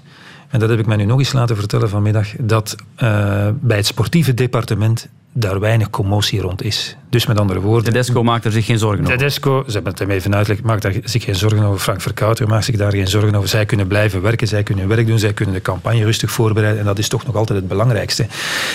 [0.49, 3.85] en dat heb ik mij nu nog eens laten vertellen vanmiddag, dat uh, bij het
[3.85, 6.95] sportieve departement daar weinig commotie rond is.
[7.11, 7.83] Dus met andere woorden...
[7.83, 9.17] Tedesco maakt er zich geen zorgen over.
[9.17, 11.79] Tedesco, ze hebben het hem even uitgelegd, maakt daar zich geen zorgen over.
[11.79, 13.49] Frank Verkouter maakt zich daar geen zorgen over.
[13.49, 16.79] Zij kunnen blijven werken, zij kunnen hun werk doen, zij kunnen de campagne rustig voorbereiden.
[16.79, 18.27] En dat is toch nog altijd het belangrijkste.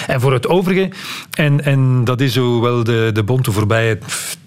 [0.06, 0.88] En voor het overige,
[1.30, 3.98] en, en dat is zowel de, de bond de voorbije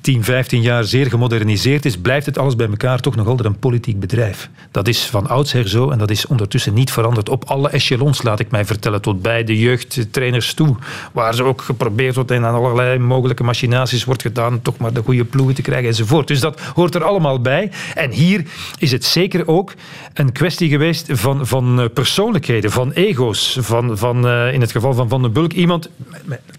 [0.02, 3.60] 10, 15 jaar zeer gemoderniseerd is, blijft het alles bij elkaar toch nog altijd een
[3.60, 4.50] politiek bedrijf.
[4.72, 7.30] Dat is van oudsher zo en dat is ondertussen niet veranderd.
[7.30, 10.76] Op alle echelons, laat ik mij vertellen, tot bij de jeugdtrainers toe.
[11.12, 15.02] Waar ze ook geprobeerd wordt en aan allerlei mogelijke machinaties wordt gedaan, toch maar de
[15.02, 16.28] goede ploegen te krijgen enzovoort.
[16.28, 17.72] Dus dat hoort er allemaal bij.
[17.96, 18.46] En hier
[18.78, 19.74] is het zeker ook
[20.14, 23.58] een kwestie geweest van, van eh, persoonlijkheden, van ego's.
[23.62, 25.90] Van, van, uh, in het geval van Van den Bulk, iemand,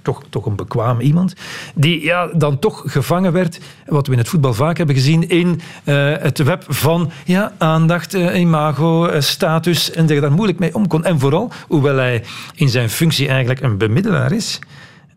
[0.02, 1.34] toch, toch een bekwaam iemand,
[1.74, 5.60] die ja, dan toch gevangen werd, wat we in het voetbal vaak hebben gezien, in
[5.84, 10.86] uh, het web van ja, aandacht, imago, status en dat je daar moeilijk mee om
[10.86, 11.04] kon.
[11.04, 14.58] En vooral, hoewel hij in zijn functie eigenlijk een bemiddelaar is,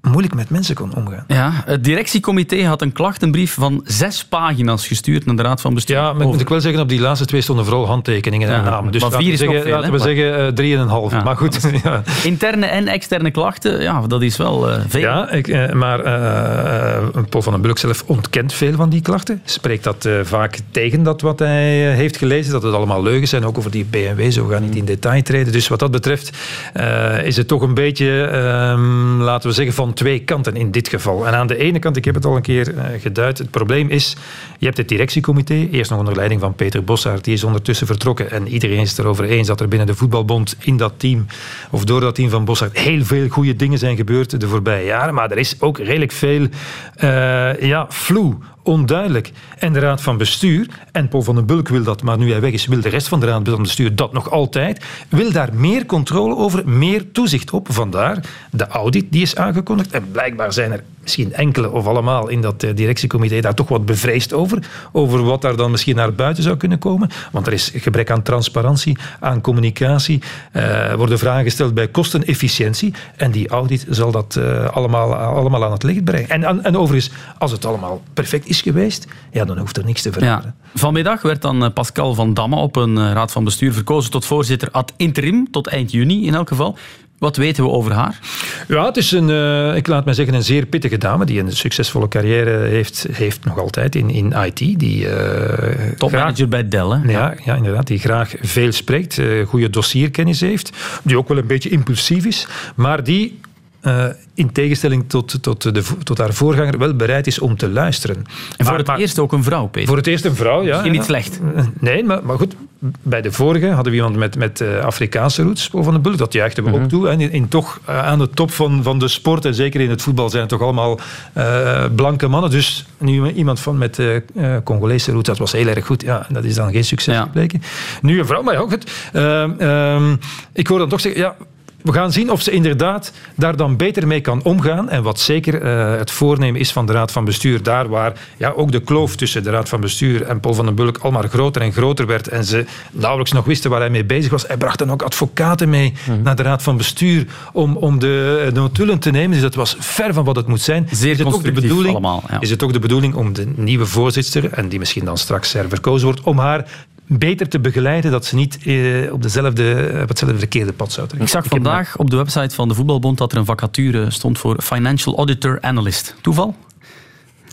[0.09, 1.23] moeilijk met mensen kon omgaan.
[1.27, 5.95] Ja, het directiecomité had een klachtenbrief van zes pagina's gestuurd naar de Raad van Bestuur.
[5.95, 8.61] Ja, maar moet ik wel zeggen, op die laatste twee stonden vooral handtekeningen en Ja,
[8.69, 8.91] namen.
[8.91, 11.11] Dus maar laten vier nog zeggen, veel, laten we zeggen eh, drieënhalf.
[11.11, 12.03] Ja, maar goed, ja.
[12.23, 14.99] Interne en externe klachten, ja, dat is wel eh, veel.
[15.01, 19.01] Ja, ik, eh, maar eh, eh, Paul van den Bulk zelf ontkent veel van die
[19.01, 19.41] klachten.
[19.45, 23.45] Spreekt dat eh, vaak tegen dat wat hij heeft gelezen, dat het allemaal leugens zijn,
[23.45, 25.53] ook over die BMW, zo gaan niet in detail treden.
[25.53, 26.37] Dus wat dat betreft
[26.73, 30.87] eh, is het toch een beetje, ehm, laten we zeggen, van twee kanten in dit
[30.87, 31.27] geval.
[31.27, 33.89] En aan de ene kant, ik heb het al een keer eh, geduid, het probleem
[33.89, 34.15] is,
[34.57, 38.31] je hebt het directiecomité, eerst nog onder leiding van Peter Bossaert, die is ondertussen vertrokken
[38.31, 41.25] en iedereen is het erover eens dat er binnen de voetbalbond in dat team,
[41.69, 45.13] of door dat team van Bossaert, heel veel goede dingen zijn gebeurd de voorbije jaren,
[45.13, 46.47] maar er is ook redelijk veel
[46.95, 49.31] eh, ja, vloe, onduidelijk.
[49.57, 52.41] En de Raad van Bestuur, en Paul van den Bulk wil dat, maar nu hij
[52.41, 55.53] weg is, wil de rest van de Raad van Bestuur dat nog altijd, wil daar
[55.53, 57.67] meer controle over, meer toezicht op.
[57.71, 59.91] Vandaar de audit die is aangekondigd.
[59.91, 63.85] En blijkbaar zijn er misschien enkele of allemaal in dat eh, directiecomité daar toch wat
[63.85, 64.59] bevreesd over,
[64.91, 67.09] over wat daar dan misschien naar buiten zou kunnen komen.
[67.31, 72.93] Want er is gebrek aan transparantie, aan communicatie, eh, worden vragen gesteld bij kostenefficiëntie.
[73.15, 76.29] En die audit zal dat eh, allemaal, allemaal aan het licht brengen.
[76.29, 80.01] En, en, en overigens, als het allemaal perfect is geweest, ja, dan hoeft er niks
[80.01, 80.55] te veranderen.
[80.75, 84.93] Vanmiddag werd dan Pascal van Damme op een raad van bestuur verkozen tot voorzitter ad
[84.97, 86.77] interim, tot eind juni in elk geval.
[87.23, 88.19] Wat weten we over haar?
[88.67, 91.51] Ja, het is een, eh, ik laat maar zeggen, een zeer pittige dame die een
[91.51, 94.79] succesvolle carrière heeft, heeft nog altijd in, in IT.
[94.79, 97.11] Die, eh, Topmanager bij Dell, hè?
[97.11, 97.87] Ja, ja, inderdaad.
[97.87, 100.71] Die graag veel spreekt, eh, goede dossierkennis heeft,
[101.03, 103.39] die ook wel een beetje impulsief is, maar die
[103.83, 108.15] eh, in tegenstelling tot, tot, de, tot haar voorganger wel bereid is om te luisteren.
[108.15, 109.87] En voor Maar- het eerst ook een vrouw, Peter.
[109.87, 110.67] voor het eerst een vrouw, ja.
[110.69, 111.05] Misschien niet ja.
[111.07, 111.39] slecht.
[111.79, 112.55] Nee, maar, maar goed.
[113.01, 116.17] Bij de vorige hadden we iemand met, met eh, Afrikaanse roots, van den Bulk.
[116.17, 116.81] Dat juichten we Mhm.
[116.83, 117.09] ook toe.
[117.09, 119.89] En in, in toch eh, aan de top van, van de sport, en zeker in
[119.89, 120.99] het voetbal, zijn het toch allemaal
[121.33, 122.49] eh, blanke mannen.
[122.49, 124.21] Dus nu iemand van met eh eh,
[124.63, 126.01] Congolese roots, dat was heel erg goed.
[126.01, 127.61] Ja, dat is dan geen succes gebleken.
[128.01, 128.91] Nu een vrouw, maar ja, ook het.
[129.13, 130.15] Ehm, ehm,
[130.53, 131.35] ik hoor dan toch zeggen, ja,
[131.83, 134.89] we gaan zien of ze inderdaad daar dan beter mee kan omgaan.
[134.89, 138.51] En wat zeker eh, het voornemen is van de Raad van Bestuur, daar waar ja,
[138.55, 141.27] ook de kloof tussen de Raad van Bestuur en Paul van den Bulk al maar
[141.29, 144.47] groter en groter werd en ze nauwelijks nog wisten waar hij mee bezig was.
[144.47, 148.99] Hij bracht dan ook advocaten mee naar de Raad van Bestuur om, om de notulen
[148.99, 149.31] te nemen.
[149.31, 150.87] Dus dat was ver van wat het moet zijn.
[150.91, 152.39] Zeer is het ook de bedoeling, allemaal, ja.
[152.39, 156.05] Is het ook de bedoeling om de nieuwe voorzitter, en die misschien dan straks herverkozen
[156.05, 156.65] wordt, om haar
[157.07, 161.27] beter te begeleiden, dat ze niet eh, op, dezelfde, op hetzelfde verkeerde pad zou Ik
[161.27, 165.15] zag vandaag op de website van de voetbalbond dat er een vacature stond voor Financial
[165.15, 166.15] Auditor Analyst.
[166.21, 166.55] Toeval?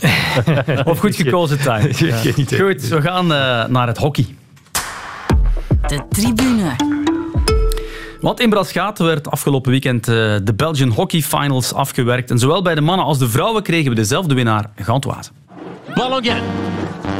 [0.85, 1.59] of goed gekozen
[2.37, 2.61] idee.
[2.61, 4.27] Goed, we gaan eh, naar het hockey.
[5.87, 6.77] De tribune.
[8.21, 12.31] Want in Braschaat werd afgelopen weekend eh, de Belgian Hockey Finals afgewerkt.
[12.31, 15.33] En zowel bij de mannen als de vrouwen kregen we dezelfde winnaar, Gantwaard.
[15.95, 16.70] Ballongen.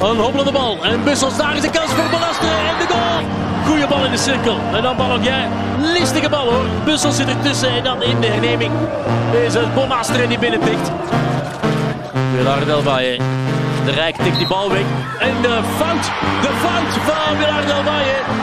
[0.03, 0.79] Een hobbelende bal.
[0.83, 2.47] En Bussels, daar is de kans voor Belaste.
[2.47, 3.25] En de goal.
[3.67, 4.59] Goeie bal in de cirkel.
[4.73, 5.49] En dan Ballongen.
[5.81, 6.65] Listige bal hoor.
[6.85, 7.69] Bussels zit ertussen.
[7.69, 8.73] En dan in de herneming
[9.47, 10.91] is het Bonaster die binnen tikt.
[12.35, 13.19] Willard Delvaye.
[13.85, 14.85] De Rijk tikt die bal weg.
[15.19, 16.05] En de fout.
[16.43, 17.61] De fout van Willard.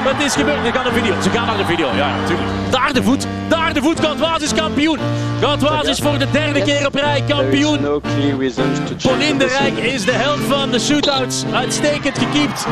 [0.03, 0.65] Wat is gebeurd?
[0.65, 1.21] Ze gaan naar de video.
[1.21, 1.87] Ze gaan naar de video.
[1.95, 2.49] Ja, natuurlijk.
[2.69, 3.27] Daar de voet.
[3.47, 3.99] Daar de voet.
[3.99, 4.99] Gantwaas is kampioen.
[5.41, 7.79] Gantwaas is voor de derde keer op rij kampioen.
[8.97, 11.43] Pauline de Rijk is de held van de shootouts.
[11.53, 12.65] Uitstekend gekiept.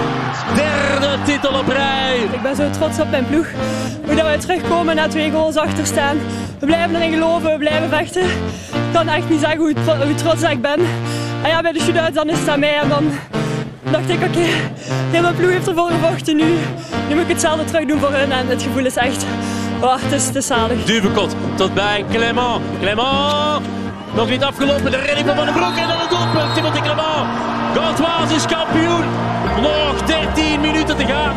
[0.55, 2.17] Derde titel op rij.
[2.31, 3.47] Ik ben zo trots op mijn ploeg.
[4.05, 6.17] Hoe dat we terugkomen na twee goals achter staan.
[6.59, 8.23] We blijven erin geloven, we blijven vechten.
[8.23, 9.73] Ik kan echt niet zeggen hoe,
[10.05, 10.79] hoe trots ik ben.
[11.43, 12.79] En ja, bij de shootout dan is het aan mij.
[12.79, 13.11] En dan
[13.91, 14.45] dacht ik, oké,
[15.11, 16.35] heel mijn ploeg heeft ervoor gevochten.
[16.35, 16.53] Nu,
[17.07, 18.31] nu moet ik hetzelfde terug doen voor hun.
[18.31, 19.25] En het gevoel is echt,
[19.81, 20.85] oh, het, is, is zalig.
[20.85, 22.61] Duvekot tot bij Clement.
[22.79, 23.63] Clement.
[24.15, 26.53] Nog niet afgelopen, de redding van Van den Broek en dan het doelpunt.
[26.55, 27.27] Timothy Clement.
[27.75, 29.03] Gantoise is kampioen.
[29.61, 31.35] Nog 13 minuten te gaan.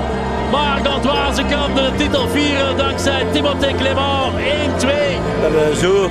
[0.51, 4.33] Maar Gantoise kan de titel vieren dankzij Timothée Clement.
[4.33, 4.39] 1-2.
[4.81, 6.11] We hebben zo,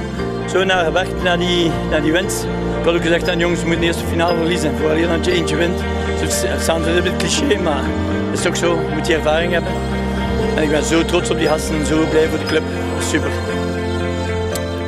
[0.49, 2.43] zo naar gewerkt, naar die, naar die winst.
[2.79, 4.77] Ik had ook gezegd aan jongens, we moeten eerst de finale verliezen.
[4.77, 5.81] Voor hier dat je eentje wint.
[6.19, 7.83] Het sounds een beetje cliché, maar
[8.29, 8.73] het is ook zo.
[8.73, 9.71] Je moet die ervaring hebben.
[10.57, 12.63] En ik ben zo trots op die gasten en zo blij voor de club.
[12.99, 13.66] Super.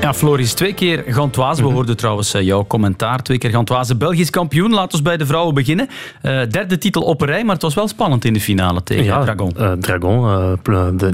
[0.01, 1.61] Ja, Floris, twee keer Gantoise.
[1.61, 3.23] We hoorden trouwens eh, jouw commentaar.
[3.23, 4.73] Twee keer Gantoise, Belgisch kampioen.
[4.73, 5.87] Laten we bij de vrouwen beginnen.
[6.21, 9.03] Uh, derde titel op een rij, maar het was wel spannend in de finale tegen
[9.03, 9.53] ja, Dragon.
[9.57, 10.59] Uh, Dragon,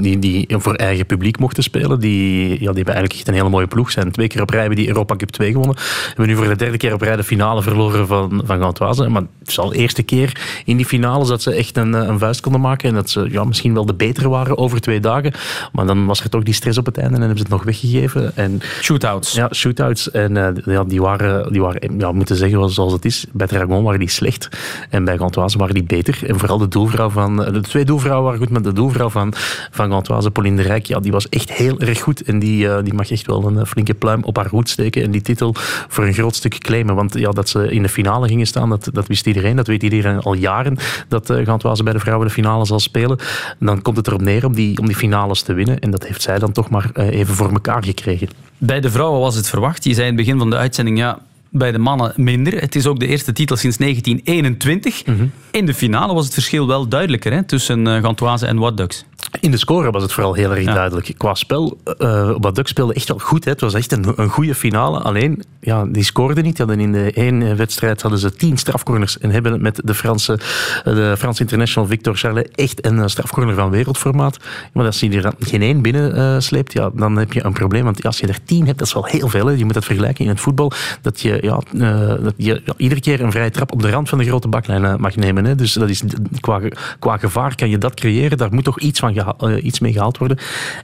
[0.00, 3.48] die, die voor eigen publiek mochten spelen, die, ja, die hebben eigenlijk echt een hele
[3.48, 3.90] mooie ploeg.
[3.90, 5.76] Zijn twee keer op rij hebben die Europa Cup 2 gewonnen.
[6.06, 9.08] Hebben nu voor de derde keer op rij de finale verloren van, van Gantoise.
[9.08, 12.18] Maar het is al de eerste keer in die finale dat ze echt een, een
[12.18, 12.88] vuist konden maken.
[12.88, 15.32] En dat ze ja, misschien wel de betere waren over twee dagen.
[15.72, 17.62] Maar dan was er toch die stress op het einde en hebben ze het nog
[17.64, 18.36] weggegeven.
[18.36, 19.32] En Shootouts.
[19.32, 20.10] Ja, shootouts.
[20.10, 23.26] En uh, ja, die waren, die waren ja, moeten zeggen zoals het is.
[23.32, 24.48] Bij Dragon waren die slecht.
[24.90, 26.18] En bij Gantoise waren die beter.
[26.26, 27.36] En vooral de doelvrouw van...
[27.36, 29.32] De twee doelvrouwen waren goed, maar de doelvrouw van,
[29.70, 32.22] van Gantoise, Pauline de Rijk, ja, die was echt heel erg goed.
[32.22, 35.02] En die, die mag echt wel een flinke pluim op haar hoed steken.
[35.02, 35.54] En die titel
[35.88, 36.94] voor een groot stuk claimen.
[36.94, 39.56] Want ja, dat ze in de finale gingen staan, dat, dat wist iedereen.
[39.56, 40.76] Dat weet iedereen al jaren.
[41.08, 43.18] Dat uh, Gantoise bij de vrouwen de finale zal spelen.
[43.58, 45.78] En dan komt het erop neer om die, om die finales te winnen.
[45.78, 48.28] En dat heeft zij dan toch maar even voor elkaar gekregen.
[48.66, 49.84] Bij de vrouwen was het verwacht.
[49.84, 51.18] Je zei in het begin van de uitzending, ja,
[51.50, 52.60] bij de mannen minder.
[52.60, 55.06] Het is ook de eerste titel sinds 1921.
[55.06, 55.32] Mm -hmm.
[55.50, 59.04] In de finale was het verschil wel duidelijker hè, tussen uh, Gantoise en What Ducks.
[59.40, 60.74] In de score was het vooral heel erg ja.
[60.74, 61.14] duidelijk.
[61.16, 63.44] Qua spel, uh, What Ducks speelde echt wel goed.
[63.44, 63.50] Hè.
[63.50, 64.98] Het was echt een, een goede finale.
[64.98, 66.58] Alleen, ja, die scoorden niet.
[66.58, 70.38] Hadden in de één wedstrijd hadden ze tien strafcorners en hebben het met de Franse,
[70.84, 74.36] de Franse international Victor Charlet echt een strafcorner van wereldformaat.
[74.72, 77.84] Maar als je er geen één binnen uh, sleept, ja, dan heb je een probleem.
[77.84, 79.46] Want als je er tien hebt, dat is wel heel veel.
[79.46, 79.52] Hè.
[79.52, 80.72] Je moet dat vergelijken in het voetbal.
[81.02, 84.08] Dat je, ja, uh, dat je ja, iedere keer een vrije trap op de rand
[84.08, 85.44] van de grote baklijn mag nemen.
[85.44, 85.54] Hè.
[85.54, 86.02] Dus dat is,
[86.40, 86.60] qua,
[86.98, 88.38] qua gevaar kan je dat creëren.
[88.38, 90.38] Daar moet toch iets van uh, iets mee gehaald worden.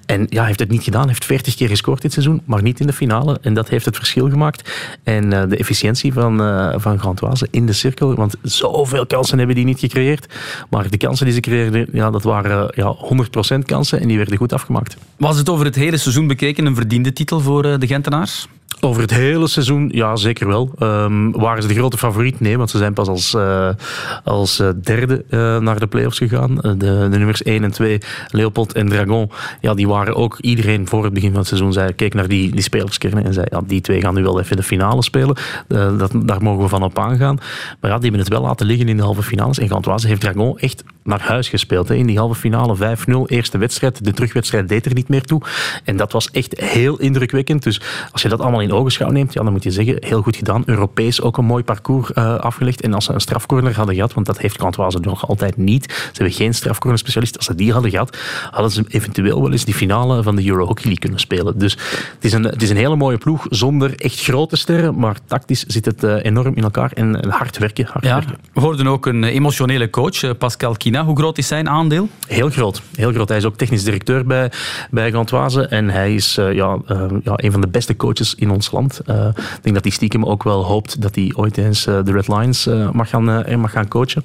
[0.06, 1.00] En ja, hij heeft het niet gedaan.
[1.00, 3.38] Hij heeft 40 keer gescoord dit seizoen, maar niet in de finale.
[3.42, 4.70] En dat heeft het verschil gemaakt.
[5.02, 9.56] En uh, de efficiëntie van, uh, van Gantoise in de cirkel, want zoveel kansen hebben
[9.56, 10.26] die niet gecreëerd.
[10.70, 12.96] Maar de kansen die ze creëerden, ja, dat waren ja,
[13.56, 14.96] 100% kansen en die werden goed afgemaakt.
[15.16, 18.48] Was het over het hele seizoen bekeken een verdiende titel voor de Gentenaars?
[18.84, 20.70] Over het hele seizoen, ja, zeker wel.
[20.78, 22.40] Um, waren ze de grote favoriet?
[22.40, 23.68] Nee, want ze zijn pas als, uh,
[24.24, 26.54] als uh, derde uh, naar de play-offs gegaan.
[26.54, 29.30] De, de, nummers 1 en 2, Leopold en Dragon,
[29.60, 30.38] ja, die waren ook...
[30.40, 33.46] Iedereen voor het begin van het seizoen zei, keek naar die, die spelerskernen en zei,
[33.50, 35.36] ja, die twee gaan nu wel even de finale spelen.
[35.68, 37.36] dat, daar mogen we van op aangaan.
[37.80, 39.58] Maar ja, die hebben het wel laten liggen in de halve finales.
[39.58, 41.88] En Gantoise heeft Dragon echt naar huis gespeeld.
[41.88, 41.94] Hè.
[41.94, 44.04] In die halve finale 5-0, eerste wedstrijd.
[44.04, 45.42] De terugwedstrijd deed er niet meer toe.
[45.84, 47.62] En dat was echt heel indrukwekkend.
[47.62, 47.80] Dus
[48.12, 50.62] als je dat allemaal in ogenschouw neemt, ja, dan moet je zeggen, heel goed gedaan.
[50.66, 52.80] Europees ook een mooi parcours uh, afgelegd.
[52.80, 55.92] En als ze een strafcorner hadden gehad, want dat heeft Gantoise nog altijd niet.
[55.92, 57.36] Ze hebben geen strafcorner specialist.
[57.36, 58.18] Als ze die hadden gehad,
[58.50, 61.58] hadden ze eventueel wel eens die finale van de Euro Hockey League kunnen spelen.
[61.58, 61.72] Dus
[62.14, 64.98] het is een, het is een hele mooie ploeg, zonder echt grote sterren.
[64.98, 67.86] Maar tactisch zit het uh, enorm in elkaar en hard werken.
[67.86, 68.38] Hard ja, werken.
[68.52, 72.08] We hoorden ook een emotionele coach, Pascal Hoe groot is zijn aandeel?
[72.26, 72.82] Heel groot.
[72.94, 73.28] Heel groot.
[73.28, 74.52] Hij is ook technisch directeur bij,
[74.90, 75.66] bij Gantoise.
[75.66, 76.78] En hij is uh, ja,
[77.22, 79.00] ja, een van de beste coaches in ons land.
[79.06, 82.12] Uh, ik denk dat hij stiekem ook wel hoopt dat hij ooit eens uh, de
[82.12, 84.24] Red Lions mag, gaan, mag gaan coachen.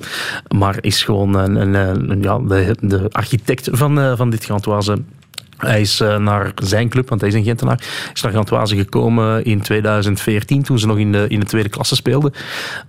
[0.55, 4.97] Maar is gewoon een, een, een, ja, de, de architect van, van dit Gantoise.
[5.58, 9.43] Hij is uh, naar zijn club, want hij is een Gentenaar, is naar Gantoise gekomen
[9.43, 12.34] in 2014, toen ze nog in de, in de tweede klasse speelden.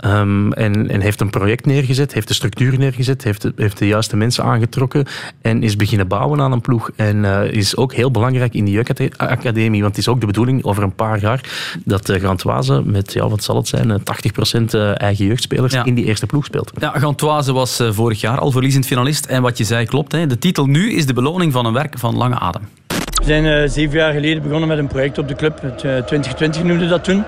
[0.05, 3.87] Um, en, en heeft een project neergezet, heeft de structuur neergezet, heeft de, heeft de
[3.87, 5.07] juiste mensen aangetrokken
[5.43, 6.91] en is beginnen bouwen aan een ploeg.
[6.97, 10.65] En uh, is ook heel belangrijk in de jeugdacademie, want het is ook de bedoeling
[10.65, 11.41] over een paar jaar
[11.85, 14.65] dat uh, Gantoise met, ja, wat zal het zijn, 80%
[14.95, 15.85] eigen jeugdspelers ja.
[15.85, 16.73] in die eerste ploeg speelt.
[16.79, 20.13] Ja, Gantoise was vorig jaar al verliezend finalist en wat je zei klopt.
[20.13, 20.27] Hè.
[20.27, 22.58] De titel nu is de beloning van een werk van lange adem.
[22.89, 25.61] We zijn uh, zeven jaar geleden begonnen met een project op de club.
[25.61, 27.25] Het, uh, 2020 noemde dat toen.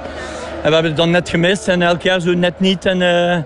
[0.62, 2.86] En we hebben het dan net gemist en elk jaar zo net niet.
[2.86, 3.44] En, uh, en,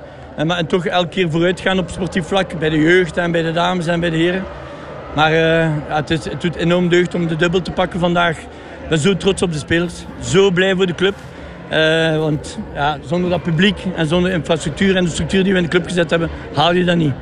[0.51, 2.59] en toch elke keer vooruit gaan op sportief vlak.
[2.59, 4.45] Bij de jeugd en bij de dames en bij de heren.
[5.14, 5.32] Maar
[5.89, 8.39] het, is, het doet enorm deugd om de dubbel te pakken vandaag.
[8.39, 9.95] Ik ben zo trots op de spelers.
[10.20, 11.14] Zo blij voor de club.
[12.18, 15.70] want ja, zonder dat publiek en zonder infrastructuur en de structuur die we in de
[15.70, 17.14] club gezet hebben, haal je dat niet.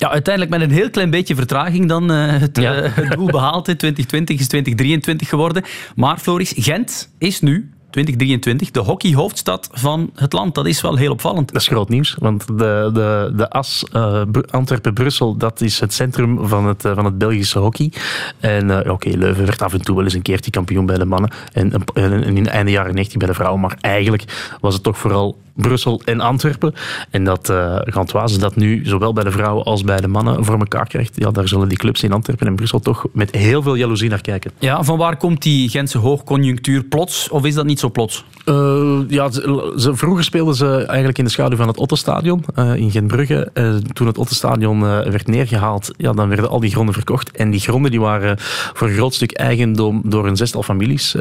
[0.00, 2.82] Ja, uiteindelijk met een heel klein beetje vertraging dan uh, het, ja.
[2.82, 3.64] uh, het, doel behaald.
[3.64, 5.64] 2020 is 2023 geworden.
[5.94, 10.54] Maar Floris, Gent is nu 2023 de hockeyhoofdstad van het land.
[10.54, 11.52] Dat is wel heel opvallend.
[11.52, 16.48] Dat is groot nieuws, want de, de, de as uh, Antwerpen-Brussel, dat is het centrum
[16.48, 17.92] van het, uh, van het Belgische hockey.
[18.40, 20.98] En uh, oké, okay, Leuven werd af en toe wel eens een keertje kampioen bij
[20.98, 24.74] de mannen en, en in de einde jaren 90 bij de vrouwen, maar eigenlijk was
[24.74, 26.74] het toch vooral Brussel en Antwerpen.
[27.10, 30.58] En dat uh, Gantoise dat nu zowel bij de vrouwen als bij de mannen voor
[30.58, 31.12] elkaar krijgt.
[31.14, 34.20] Ja, daar zullen die clubs in Antwerpen en Brussel toch met heel veel jaloezie naar
[34.20, 34.50] kijken.
[34.58, 37.28] Ja, van waar komt die Gentse hoogconjunctuur plots?
[37.28, 38.24] Of is dat niet zo plots?
[38.44, 42.74] Uh, ja, ze, ze, vroeger speelden ze eigenlijk in de schaduw van het Otto-stadion uh,
[42.74, 43.50] in Gentbrugge.
[43.54, 47.30] Uh, toen het Otto-stadion werd neergehaald, ja, dan werden al die gronden verkocht.
[47.30, 51.16] En die gronden die waren voor een groot stuk eigendom door een zestal families,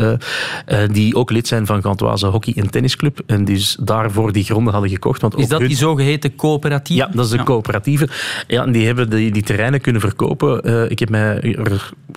[0.91, 3.19] die ook lid zijn van Gantoise Hockey- en Tennisclub.
[3.25, 5.21] En dus daarvoor die gronden hadden gekocht.
[5.21, 7.03] Want is dat die zogeheten coöperatieve?
[7.03, 7.43] Ja, dat is de ja.
[7.43, 8.07] coöperatieve.
[8.47, 10.89] Ja, en die hebben die, die terreinen kunnen verkopen.
[10.89, 11.57] ik heb mij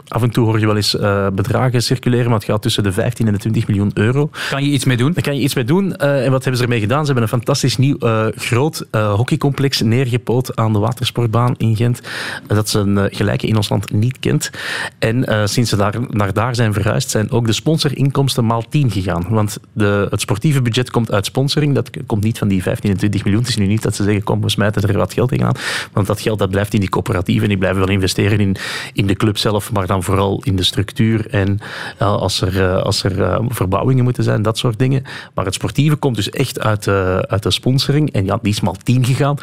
[0.09, 0.97] af en toe hoor je wel eens
[1.35, 4.31] bedragen circuleren, maar het gaat tussen de 15 en de 20 miljoen euro.
[4.51, 5.13] Kan je iets mee doen?
[5.13, 5.85] Daar kan je iets mee doen.
[5.85, 7.01] Uh, en wat hebben ze ermee gedaan?
[7.01, 7.97] Ze hebben een fantastisch nieuw
[8.37, 12.01] groot hockeycomplex neergepoot aan de watersportbaan in Gent.
[12.47, 14.51] dat ze een gelijke in ons land niet kent.
[14.99, 19.27] En sinds ze daar, naar daar zijn verhuisd, zijn ook de sponsorinkomsten maal 10 gegaan.
[19.29, 21.75] Want de, het sportieve budget komt uit sponsoring.
[21.75, 23.43] Dat komt niet van die 15 en 20 miljoen.
[23.43, 25.55] Het is nu niet dat ze zeggen, kom, we smijten er wat geld tegenaan.
[25.93, 27.43] Want dat geld dat blijft in die coöperatieven.
[27.43, 28.57] En die blijven wel investeren in,
[28.93, 31.27] in de club zelf, maar dan vooral in de structuur.
[31.31, 31.59] En
[31.99, 35.03] als er, als er verbouwingen moeten zijn, dat soort dingen.
[35.35, 36.89] Maar het sportieve komt dus echt uit,
[37.29, 38.13] uit de sponsoring.
[38.13, 39.39] En ja, die is maar 10 gegaan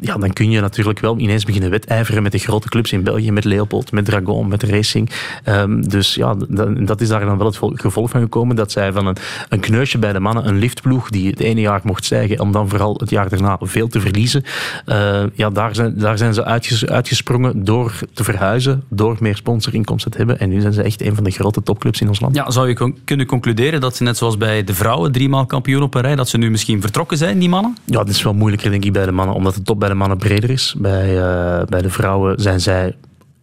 [0.00, 3.32] ja, dan kun je natuurlijk wel ineens beginnen wedijveren met de grote clubs in België,
[3.32, 5.10] met Leopold, met Dragon, met Racing.
[5.48, 6.34] Um, dus ja,
[6.78, 9.16] dat is daar dan wel het gevolg van gekomen, dat zij van een,
[9.48, 12.68] een kneusje bij de mannen, een liftploeg die het ene jaar mocht stijgen, om dan
[12.68, 14.44] vooral het jaar daarna veel te verliezen.
[14.86, 20.10] Uh, ja, daar zijn, daar zijn ze uitges, uitgesprongen door te verhuizen, door meer sponsorinkomsten
[20.10, 20.38] te hebben.
[20.38, 22.34] En nu zijn ze echt een van de grote topclubs in ons land.
[22.34, 25.82] Ja, zou je con kunnen concluderen dat ze net zoals bij de vrouwen, driemaal kampioen
[25.82, 27.76] op een rij, dat ze nu misschien vertrokken zijn, die mannen?
[27.84, 29.94] Ja, dat is wel moeilijker denk ik bij de mannen, omdat de top bij de
[29.94, 30.74] mannen breder is.
[30.78, 32.96] Bij, uh, bij de vrouwen zijn zij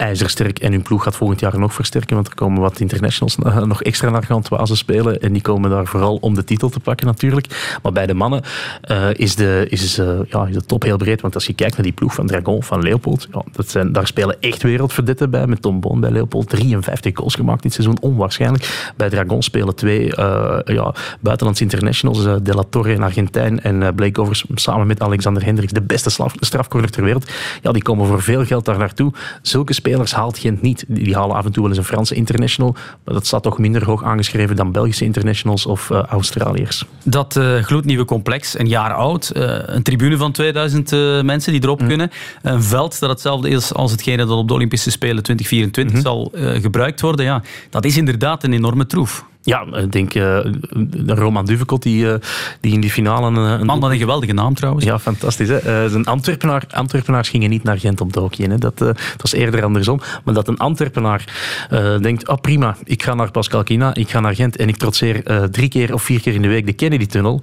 [0.04, 3.84] ijzersterk en hun ploeg gaat volgend jaar nog versterken, want er komen wat internationals nog
[3.84, 7.78] extra naar Gantoise spelen en die komen daar vooral om de titel te pakken natuurlijk.
[7.82, 8.42] Maar bij de mannen
[8.92, 11.76] uh, is, de, is, uh, ja, is de top heel breed, want als je kijkt
[11.76, 15.48] naar die ploeg van Dragon, van Leopold, ja, dat zijn, daar spelen echt wereldverdetten bij,
[15.48, 18.94] met Tom Boon bij Leopold, 53 goals gemaakt dit seizoen, onwaarschijnlijk.
[18.96, 24.22] Bij Dragon spelen twee uh, ja, buitenlandse internationals, De La Torre, een Argentijn en Blake
[24.22, 27.32] Overs samen met Alexander Hendricks, de beste strafcorner ter wereld.
[27.62, 29.14] Ja, die komen voor veel geld daar naartoe.
[29.42, 30.86] Zulke spelers haalt Gent niet.
[30.88, 33.86] Die halen af en toe wel eens een Franse international, maar dat staat toch minder
[33.86, 36.86] hoog aangeschreven dan Belgische internationals of uh, Australiërs.
[37.04, 40.92] Dat uh, gloednieuwe complex, een jaar oud, uh, een tribune van 2000
[41.24, 41.88] mensen die erop mm.
[41.88, 46.02] kunnen, een veld dat hetzelfde is als hetgene dat op de Olympische Spelen 2024 mm
[46.02, 46.32] -hmm.
[46.42, 49.26] zal gebruikt worden, ja, dat is inderdaad een enorme troef.
[49.46, 50.40] Ja, ik denk uh,
[51.06, 52.14] Roman Duvekot, die, uh,
[52.60, 53.28] die in die finale...
[53.28, 54.86] Een, een Man, wat een geweldige naam trouwens.
[54.86, 55.50] Ja, fantastisch.
[55.50, 55.86] Hè?
[55.86, 58.28] Uh, een Antwerpenaar, Antwerpenaars gingen niet naar Gent om te.
[58.38, 58.58] Hè?
[58.58, 60.02] Dat, dat was eerder andersom.
[60.24, 61.26] Maar dat een Antwerpenaar
[62.02, 65.50] denkt, oh prima, ik ga naar Pascal Kina, ik ga naar Gent en ik trotseer
[65.52, 67.42] drie keer of vier keer in de week de Kennedy-tunnel.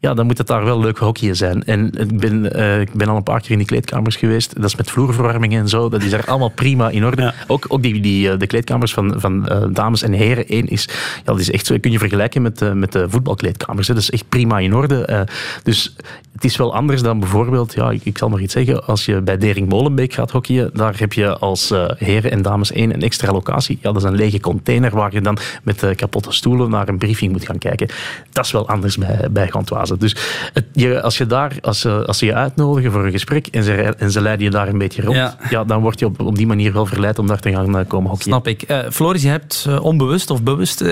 [0.00, 1.64] Ja, dan moet het daar wel leuk hockeyen zijn.
[1.64, 2.44] En ik ben,
[2.80, 4.54] ik ben al een paar keer in die kleedkamers geweest.
[4.54, 5.88] Dat is met vloerverwarming en zo.
[5.88, 7.22] Dat is er allemaal prima in orde.
[7.22, 7.34] Ja.
[7.46, 10.44] Ook, ook die, die, de kleedkamers van, van dames en heren.
[10.48, 10.88] Eén is...
[11.24, 13.88] Ja, is echt zo, kun je vergelijken met, uh, met de voetbalkleedkamers.
[13.88, 13.94] Hè.
[13.94, 15.26] Dat is echt prima in orde.
[15.62, 15.96] Dus
[16.40, 19.20] het is wel anders dan bijvoorbeeld, ja, ik, ik, zal maar iets zeggen, als je
[19.20, 23.02] bij Dering Molenbeek gaat hockeyen, daar heb je als uh, heren en dames één een
[23.02, 23.78] extra locatie.
[23.82, 27.32] Ja, dat is een lege container waar je dan met kapotte stoelen naar een briefing
[27.32, 27.88] moet gaan kijken.
[28.32, 29.96] Dat is wel anders bij, bij Gantoise.
[29.96, 30.16] Dus
[30.52, 33.72] het, je, als je daar, als, als ze je uitnodigen voor een gesprek en ze,
[33.72, 35.36] en ze leiden je daar een beetje rond, ja.
[35.50, 38.10] ja dan word je op, op die manier wel verleid om daar te gaan komen
[38.10, 38.42] hockeyen.
[38.42, 38.66] Snap ik.
[38.90, 40.84] Floris, je hebt onbewust of bewust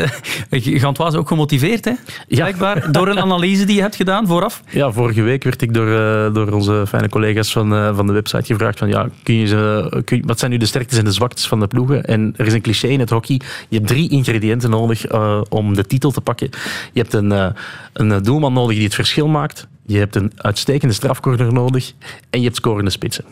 [0.50, 1.92] Gantoise ook gemotiveerd, hè?
[2.28, 2.92] Blijkbaar, ja.
[2.92, 4.62] door een analyse die je hebt gedaan vooraf.
[4.70, 8.12] Ja, vorige week werd ik door, uh, door onze fijne collega's van, uh, van de
[8.12, 11.12] website gevraagd van ja, kun je ze, kun wat zijn nu de sterktes en de
[11.12, 12.04] zwaktes van de ploegen?
[12.04, 13.40] En er is een cliché in het hockey.
[13.68, 16.50] Je hebt drie ingrediënten nodig uh, om de titel te pakken.
[16.92, 17.54] Je hebt een,
[17.92, 19.66] een doelman nodig die het verschil maakt.
[19.86, 21.92] Je hebt een uitstekende strafcorner nodig.
[22.30, 23.24] En je hebt scorende spitsen.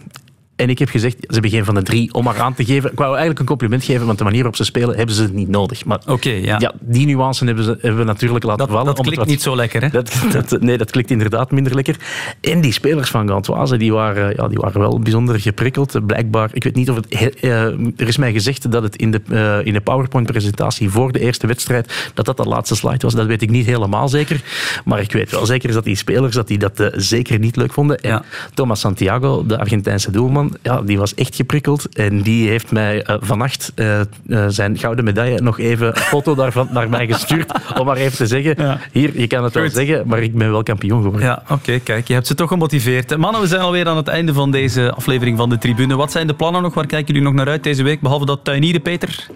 [0.57, 2.90] En ik heb gezegd, ze hebben geen van de drie om maar aan te geven.
[2.90, 5.32] Ik wou eigenlijk een compliment geven, want de manier waarop ze spelen, hebben ze het
[5.32, 5.84] niet nodig.
[5.84, 6.57] Maar okay, ja.
[6.59, 6.72] ja.
[6.80, 8.94] die nuance hebben, ze, hebben we natuurlijk laten dat, vallen.
[8.94, 9.88] Dat klikt wat, niet zo lekker, hè?
[9.88, 11.96] Dat, dat, nee, dat klikt inderdaad minder lekker.
[12.40, 16.07] En die spelers van Gantoise, die waren, ja, die waren wel bijzonder geprikkeld.
[16.07, 17.36] Blijkbaar, ik weet niet of het...
[17.40, 17.62] Uh,
[17.96, 21.46] er is mij gezegd dat het in de, uh, in de PowerPoint-presentatie voor de eerste
[21.46, 23.14] wedstrijd, dat dat de laatste slide was.
[23.14, 24.40] Dat weet ik niet helemaal zeker.
[24.84, 27.72] Maar ik weet wel zeker dat die spelers dat die dat uh, zeker niet leuk
[27.72, 27.98] vonden.
[27.98, 28.24] En ja.
[28.54, 31.88] Thomas Santiago, de Argentijnse doelman, Ja, die was echt geprikkeld.
[31.94, 36.34] En die heeft mij uh, vannacht uh, uh, zijn gouden medaille nog even een foto
[36.34, 37.53] daarvan naar mij gestuurd.
[37.78, 38.78] om maar even te zeggen, ja.
[38.92, 39.62] hier, je kan het Goed.
[39.62, 41.28] wel zeggen, maar ik ben wel kampioen geworden.
[41.28, 43.16] Ja, oké, kijk, je hebt ze toch gemotiveerd.
[43.16, 45.97] Mannen, we zijn alweer aan het einde van deze aflevering van de Tribune.
[45.97, 46.74] Wat zijn de plannen nog?
[46.74, 48.01] Waar kijken jullie nog naar uit deze week?
[48.01, 49.26] Behalve dat tuinieren, Peter?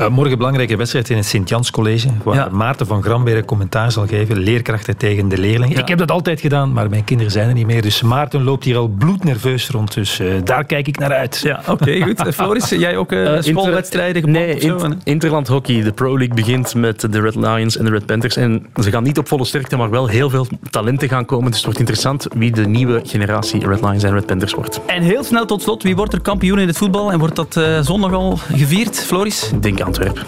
[0.00, 2.48] Uh, morgen belangrijke wedstrijd in het Sint-Jans College, waar ja.
[2.52, 4.38] Maarten van Gramberg commentaar zal geven.
[4.38, 5.76] Leerkrachten tegen de leerlingen.
[5.76, 5.82] Ja.
[5.82, 7.82] Ik heb dat altijd gedaan, maar mijn kinderen zijn er niet meer.
[7.82, 9.94] Dus Maarten loopt hier al bloednerveus rond.
[9.94, 11.40] Dus uh, daar kijk ik naar uit.
[11.42, 12.34] Ja, oké, okay, goed.
[12.34, 15.82] Floris, jij ook uh, schoolwedstrijden Nee, inter Interland Hockey.
[15.82, 18.36] De Pro League begint met de Red Lions en de Red Panthers.
[18.36, 21.46] En ze gaan niet op volle sterkte, maar wel heel veel talenten gaan komen.
[21.46, 24.80] Dus het wordt interessant wie de nieuwe generatie Red Lions en Red Panthers wordt.
[24.86, 27.12] En heel snel tot slot, wie wordt er kampioen in het voetbal?
[27.12, 29.50] En wordt dat zondag al gevierd, Floris?
[29.52, 30.22] Ik denk Antwerpen.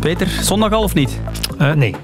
[0.00, 1.20] Peter, zondag al of niet?
[1.60, 1.94] Uh, nee.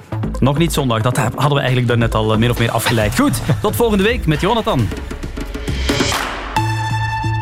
[0.40, 1.03] Nog niet zondag.
[1.03, 3.18] Dat hadden we eigenlijk daarnet al eh, meer of meer afgeleid.
[3.18, 4.88] Goed, tot volgende week met Jonathan.